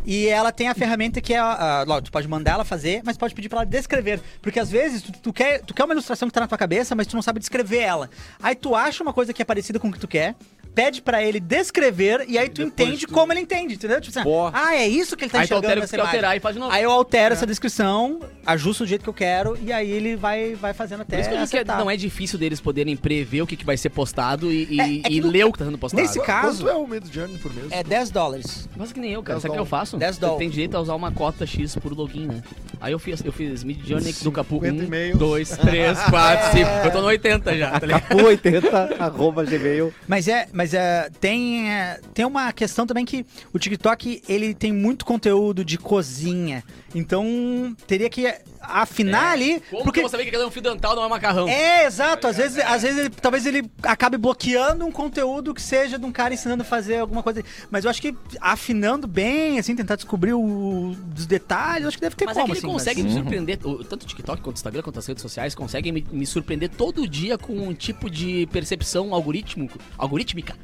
[0.07, 1.39] E ela tem a ferramenta que é.
[1.39, 4.21] a- a- lógico, tu pode mandar ela fazer, mas pode pedir pra ela descrever.
[4.41, 6.95] Porque às vezes tu, tu quer, tu quer uma ilustração que tá na tua cabeça,
[6.95, 8.09] mas tu não sabe descrever ela.
[8.41, 10.37] Aí tu acha uma coisa que é parecida com o que tu quer.
[10.77, 13.99] Pede pra ele descrever e aí tu entende como ele entende, entendeu?
[14.01, 14.53] Tipo assim, Porra.
[14.55, 16.15] ah, é isso que ele tá Aí tu enxergando altera o nessa tu imagem.
[16.17, 16.73] alterar e faz de novo.
[16.73, 20.55] Aí eu altero essa descrição, ajusto do jeito que eu quero e aí ele vai,
[20.55, 21.79] vai fazendo até Por isso que eu que acertar.
[21.79, 24.85] não é difícil deles poderem prever o que, que vai ser postado e, e- É,
[24.99, 26.03] é que e no- ler o que tá sendo postado.
[26.03, 27.69] Nesse caso, Quanto é o Mid Journey por mês?
[27.71, 28.69] é 10 dólares.
[28.77, 29.37] Mas que nem eu, cara.
[29.39, 29.97] 10 Sabe o que eu faço?
[29.97, 30.37] 10 Você doll.
[30.37, 32.43] tem direito a usar uma cota X por login, né?
[32.81, 35.19] Aí eu fiz, eu fiz Mid Journey do Capu 50 1, e-mails.
[35.19, 36.71] 2, 3, 4, 5.
[36.85, 38.03] Eu tô no 80 já, tá ligado?
[38.03, 39.93] Capu80, arroba gmail.
[40.07, 44.73] Mas é, mas é, tem, é, tem uma questão também que o TikTok, ele tem
[44.73, 46.63] muito conteúdo de cozinha.
[46.99, 48.27] Então, teria que
[48.59, 49.61] afinar ali, É.
[49.61, 51.47] Como porque que eu vou saber que aquele é um fio dental, não é macarrão?
[51.47, 52.27] É, exato.
[52.27, 56.11] Às vezes, às vezes ele, talvez ele acabe bloqueando um conteúdo que seja de um
[56.11, 57.45] cara ensinando a fazer alguma coisa.
[57.71, 62.03] Mas eu acho que afinando bem, assim, tentar descobrir o- os detalhes, eu acho que
[62.03, 64.07] deve ter Mas é como, que ele assim, consegue mas- me surpreender, o- tanto o
[64.07, 67.53] TikTok quanto o Instagram, quanto as redes sociais, conseguem me, me surpreender todo dia com
[67.53, 69.69] um tipo de percepção algoritmo,
[69.99, 70.57] algorítmica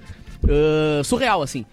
[0.48, 1.66] ah, surreal, assim.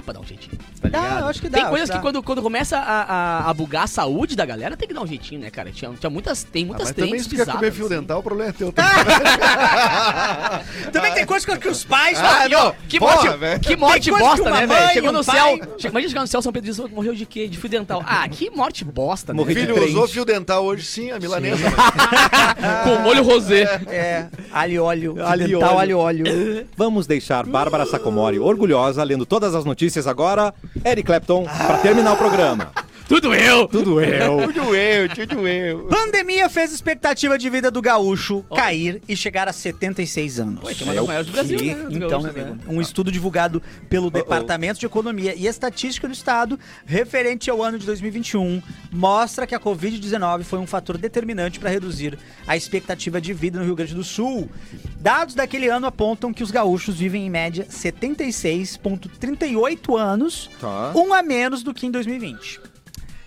[0.00, 2.00] Dá pra dar um jeitinho, tá Dá, eu acho que dá, Tem coisas que dá.
[2.00, 5.06] quando, quando começa a, a, a bugar a saúde da galera, tem que dar um
[5.06, 5.70] jeitinho, né, cara?
[5.70, 7.94] Tinha, tinha muitas, tem Ah, muitas mas também se tu quer comer bizarras, fio assim.
[7.96, 8.72] dental, o problema é teu.
[10.92, 12.18] Também tem coisa que os pais...
[12.18, 13.60] Ah, não, que Porra, morte, velho.
[13.60, 14.90] que morte bosta, né, velho?
[14.92, 15.58] Chegou no pai- céu.
[15.90, 17.48] Imagina chegar no céu, São Pedro diz, morreu de quê?
[17.48, 18.02] De fio dental.
[18.06, 19.44] Ah, que morte bosta, né?
[19.44, 21.64] Filho, usou fio dental hoje sim, a milanesa.
[22.84, 23.62] Com molho rosé.
[23.88, 25.16] É, alho óleo.
[25.24, 26.00] Alho dental, óleo.
[26.00, 26.66] alho óleo.
[26.76, 30.54] Vamos deixar Bárbara Sacomori orgulhosa, lendo todas as notícias agora.
[30.84, 32.70] Eric Clapton, pra terminar o programa.
[33.10, 33.66] Tudo eu!
[33.66, 34.46] Tudo eu.
[34.54, 35.88] Tudo eu, tudo eu.
[35.88, 40.60] Pandemia fez a expectativa de vida do gaúcho cair e chegar a 76 anos.
[40.60, 41.74] Pô, que é uma das maiores do Brasil, né?
[41.74, 42.56] dos Então, gaúchos, né?
[42.68, 46.56] um estudo divulgado pelo Departamento de Economia e Estatística do Estado,
[46.86, 52.16] referente ao ano de 2021, mostra que a Covid-19 foi um fator determinante para reduzir
[52.46, 54.48] a expectativa de vida no Rio Grande do Sul.
[55.00, 60.92] Dados daquele ano apontam que os gaúchos vivem em média 76,38 anos, Tá.
[60.94, 62.69] um a menos do que em 2020.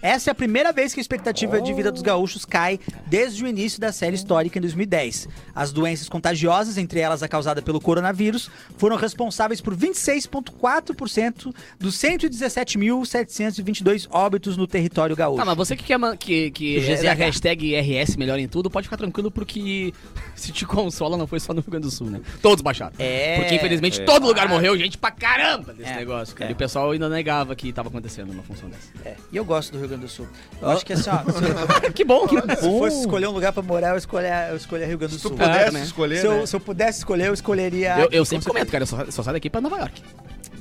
[0.04, 2.78] Essa é a primeira vez que a expectativa de vida dos gaúchos cai
[3.08, 5.30] desde o início da série histórica em 2010.
[5.56, 14.06] As doenças contagiosas, entre elas a causada pelo coronavírus, foram responsáveis por 26,4% dos 117.722
[14.12, 15.38] óbitos no território gaúcho.
[15.40, 18.88] Tá, mas você que quer que, que dizer a hashtag RS melhor em tudo, pode
[18.88, 19.94] ficar tranquilo porque
[20.36, 22.20] se te consola não foi só no Rio Grande do Sul, né?
[22.42, 22.92] Todos baixaram.
[23.00, 23.38] É.
[23.40, 25.96] Porque infelizmente todo lugar morreu gente pra caramba desse É.
[25.96, 26.50] negócio, cara.
[26.50, 26.52] É.
[26.52, 28.90] E o pessoal ainda negava que tava acontecendo uma função dessa.
[29.06, 30.28] É, E eu gosto do Rio Grande do Sul.
[30.62, 33.32] Eu acho que assim, ó, se eu, que bom, que se eu fosse escolher um
[33.32, 35.38] lugar pra morar, eu escolher, eu escolher Rio Grande do Se tu Sul.
[35.38, 35.84] pudesse né?
[35.84, 36.46] escolher, Se eu, né?
[36.46, 37.96] se eu pudesse escolher, eu escolheria.
[38.00, 40.02] Eu, eu sempre comento, cara, eu só, só saio daqui pra Nova York.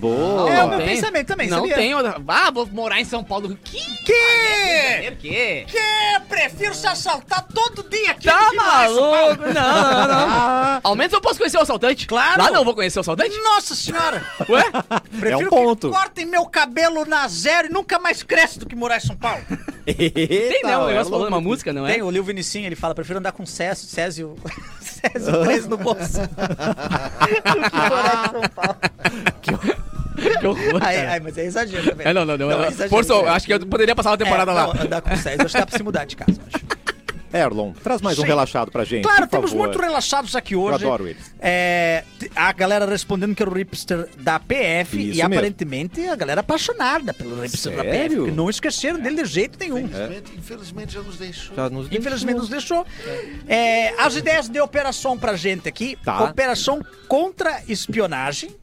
[0.02, 0.52] Boa.
[0.52, 1.74] É, o meu tem- pensamento também, Não sabia?
[1.76, 1.96] tenho.
[2.26, 3.56] Ah, vou morar em São Paulo.
[3.62, 3.78] Que?
[4.04, 5.08] Que?
[5.12, 5.64] O quê?
[5.68, 6.20] Que?
[6.28, 8.24] Prefiro se assaltar todo dia aqui.
[8.26, 9.42] Tá que maluco?
[9.44, 10.80] Não, não, não.
[10.84, 12.06] Ao menos eu posso conhecer o assaltante.
[12.06, 12.42] Claro.
[12.42, 13.36] Lá não vou conhecer o assaltante?
[13.42, 14.26] Nossa senhora!
[14.48, 14.64] Ué?
[15.20, 15.88] Prefiro É um ponto.
[15.88, 19.16] que cortem meu cabelo na zero e nunca mais cresce do que morar em São
[19.16, 19.42] Paulo.
[19.86, 20.76] Tem, né?
[20.78, 21.94] Um negócio falando uma música, não é?
[21.94, 24.36] Tem o Lil Vinicinho, ele fala, prefiro andar com Césio, Césio,
[24.80, 26.20] Césio preso no bolso.
[26.20, 28.76] do que morar em São Paulo.
[29.42, 29.52] Que
[30.46, 32.06] horror, Ai, ai, mas é exagero também.
[32.06, 32.50] É, não, não, não.
[32.50, 33.28] é não exagero, Força, é.
[33.28, 34.74] acho que eu poderia passar uma temporada É, lá.
[34.74, 36.82] não, andar com Césio, acho que dá pra se mudar de casa, eu acho.
[37.34, 38.26] Erlon, traz mais um Sim.
[38.28, 39.04] relaxado pra gente.
[39.04, 39.64] Claro, por temos favor.
[39.68, 40.84] muito relaxados aqui Eu hoje.
[40.84, 41.34] adoro eles.
[41.40, 42.04] É,
[42.36, 45.24] a galera respondendo que era o hipster da PF Isso e mesmo.
[45.32, 47.96] aparentemente a galera apaixonada pelo hipster da PF.
[47.96, 48.16] Sério?
[48.18, 49.78] porque Não esqueceram dele de jeito nenhum.
[49.78, 51.56] Infelizmente, infelizmente já nos deixou.
[51.56, 52.86] Já nos Infelizmente nos deixou.
[53.48, 55.96] É, as ideias de operação pra gente aqui.
[56.04, 56.24] Tá.
[56.24, 58.54] Operação contra espionagem.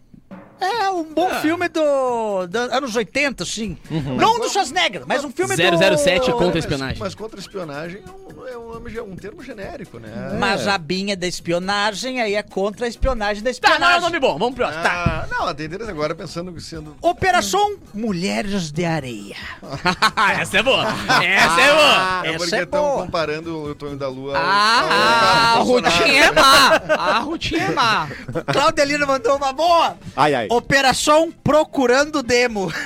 [0.62, 3.78] É um bom filme do, do anos 80, sim.
[4.18, 6.32] Não do Schwarzenegger, mas um filme 007 do...
[6.34, 6.98] contra Mas- espionagem.
[7.00, 10.10] Mas contra espionagem é um, é um ge- um termo genérico, né?
[10.40, 14.02] Mas a binha da espionagem aí é contra a espionagem da Tá, não, é um
[14.02, 14.38] nome bom.
[14.38, 14.84] Vamos pro próximo.
[14.86, 16.96] Ah, não, a tendência agora pensando que sendo.
[17.02, 19.36] Operação Mulheres de Areia.
[20.40, 20.86] Essa é boa.
[21.24, 22.22] Essa é boa.
[22.24, 23.06] É Essa porque é estão boa.
[23.06, 24.38] comparando o Tonho da Lua.
[24.38, 25.96] ao- Ah, ao a Carlos Bolsonaro.
[25.98, 26.82] rotinha é má.
[26.98, 28.08] A rotinha é má.
[28.52, 29.98] Cláudia Lina mandou uma boa.
[30.16, 30.48] Ai, ai.
[30.50, 32.72] Operação Procurando Demo.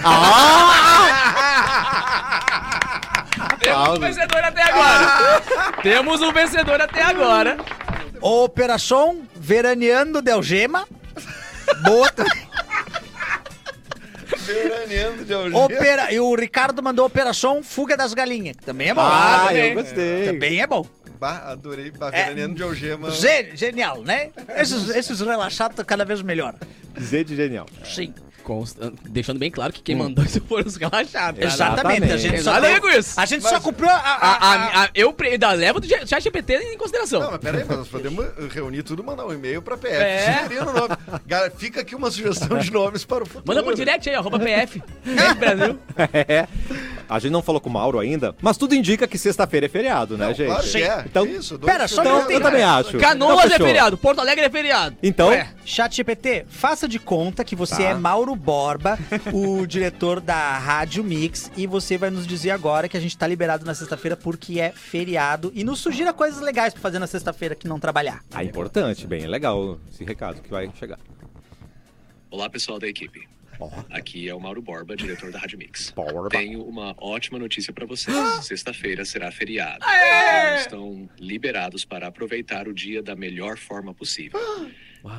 [3.60, 5.42] Temos um vencedor até agora.
[5.82, 7.58] Temos um vencedor até agora.
[8.22, 10.86] Operação Veraneando de Algema.
[11.84, 12.43] Boa também.
[14.44, 15.66] Veraneando de algema.
[15.66, 16.12] Opera...
[16.14, 18.56] E o Ricardo mandou Operação Fuga das Galinhas.
[18.58, 19.02] que Também é bom.
[19.02, 19.70] Ah, também.
[19.70, 20.26] eu gostei.
[20.26, 20.86] Também é bom.
[21.20, 21.92] Bah, adorei.
[21.92, 22.24] Bah, É.
[22.24, 23.10] Veraneando de algema.
[23.12, 24.30] Ge- Genial, né?
[24.58, 26.56] Esses, esses relaxados estão cada vez melhor.
[27.02, 27.66] Z de genial.
[27.86, 28.14] Sim.
[28.44, 31.40] Consta- Deixando bem claro que quem mandou isso foram os relaxados.
[31.40, 31.46] cara.
[31.46, 32.12] Exatamente.
[32.12, 33.20] A gente só, deu- isso.
[33.20, 35.80] a gente só Mas- cumpriu a, a- A- a- a- a- eu pre- da levo
[35.80, 37.22] do chat GPT em consideração.
[37.22, 39.96] Não, mas peraí, mas nós podemos reunir tudo e mandar um e-mail pra PF.
[39.96, 40.34] É.
[40.44, 40.96] Sugerindo o nome.
[41.26, 43.44] Galera, fica aqui uma sugestão de nomes para o futuro.
[43.48, 44.82] Manda por direct aí, arroba PF.
[45.04, 45.80] PF Brasil.
[46.14, 46.48] É.
[47.10, 50.18] A gente não falou com o Mauro ainda, mas tudo indica que sexta-feira é feriado,
[50.18, 50.48] né, Não, gente?
[50.48, 51.04] Claro que é.
[51.06, 52.98] Então- Isso, Pera, só Então, eu também acho.
[52.98, 54.96] Canoas Então, é feriado, Porto Alegre é feriado.
[55.04, 55.48] Então, Ué.
[55.66, 57.90] Chat GPT, faça de conta que você Tá.
[57.90, 58.98] é Mauro Borba,
[59.34, 63.28] o diretor da Rádio Mix, e você vai nos dizer agora que a gente tá
[63.28, 67.56] liberado na sexta-feira porque é feriado e nos sugira coisas legais pra fazer na sexta-feira
[67.56, 68.24] que não trabalhar.
[68.34, 71.00] ah, importante, bem, é legal esse recado que vai chegar.
[72.30, 73.28] Olá, pessoal da equipe.
[73.90, 75.92] Aqui é o Mauro Borba, diretor da Rádio Mix.
[75.92, 76.28] Borba.
[76.30, 78.18] Tenho uma ótima notícia para vocês.
[78.46, 79.84] Sexta-feira será feriado.
[79.86, 80.50] Aê!
[80.50, 84.40] Então, estão liberados para aproveitar o dia da melhor forma possível.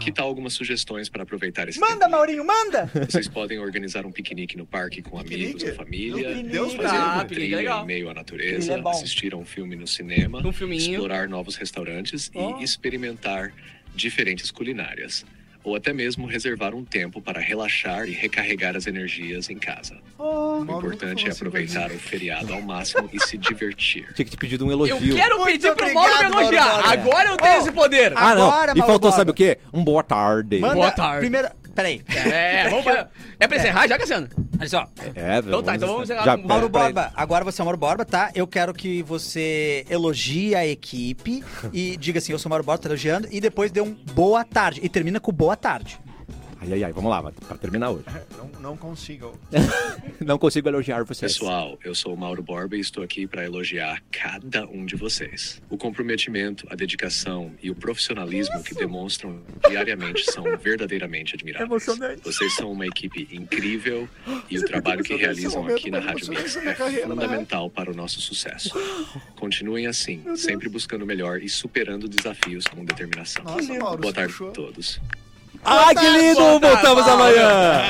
[0.01, 2.11] Que tal algumas sugestões para aproveitar esse Manda, tempo?
[2.12, 2.91] Maurinho, manda!
[3.09, 7.14] Vocês podem organizar um piquenique no parque com amigos, com família, Meu Deus, fazer Ah,
[7.16, 7.82] uma trilha é legal.
[7.82, 10.93] em meio à natureza, é assistir a um filme no cinema, Um filminho.
[10.93, 12.59] explorar novos restaurantes Oh.
[12.61, 13.53] e experimentar
[13.95, 15.24] diferentes culinárias.
[15.65, 19.97] Ou até mesmo reservar um tempo para relaxar e recarregar as energias em casa.
[20.19, 24.07] O importante é aproveitar o feriado ao máximo e se divertir.
[24.15, 25.17] Tinha que te pedir um Eu elogio.
[25.17, 26.67] quero Muito pedir pro Mauro me elogiar.
[26.67, 26.89] Mauro.
[26.89, 27.59] Agora eu tenho Oh.
[27.62, 28.12] esse poder.
[28.15, 28.47] Ah, não.
[28.51, 29.17] Agora, e Mauro faltou, Borba.
[29.17, 29.59] sabe o quê?
[29.73, 30.59] Um boa tarde.
[30.59, 31.21] Manda, Boa tarde.
[31.21, 32.03] Primeiro, peraí.
[32.09, 33.09] É, vamos pra...
[33.39, 34.29] É pra encerrar já, Cassiano?
[34.59, 34.89] Olha só.
[35.14, 37.66] É, Então tá, então vamos encerrar já, com- Mauro pera- Borba, agora você é o
[37.66, 38.31] Mauro Borba, tá?
[38.35, 42.81] Eu quero que você elogie a equipe e diga assim, eu sou o Mauro Borba,
[42.83, 44.81] tô elogiando, e depois dê um boa tarde.
[44.83, 45.99] E termina com boa tarde.
[46.65, 48.05] Ai, ai, ai, vamos lá, pra terminar hoje.
[48.39, 49.39] Não, não consigo.
[50.25, 51.33] Não consigo elogiar vocês.
[51.33, 55.61] Pessoal, eu sou o Mauro Borba e estou aqui para elogiar cada um de vocês.
[55.69, 61.87] O comprometimento, a dedicação e o profissionalismo que demonstram diariamente são verdadeiramente admiráveis.
[62.23, 64.09] Vocês são uma equipe incrível
[64.49, 68.71] e o trabalho que realizam aqui na Rádio Mix é fundamental para o nosso sucesso.
[69.37, 73.45] Continuem assim, sempre buscando o melhor e superando desafios com determinação.
[73.45, 75.01] Nossa, Mauro, Boa você tarde a todos.
[75.65, 76.61] Ai, que lindo!
[76.61, 77.81] Voltamos amanhã!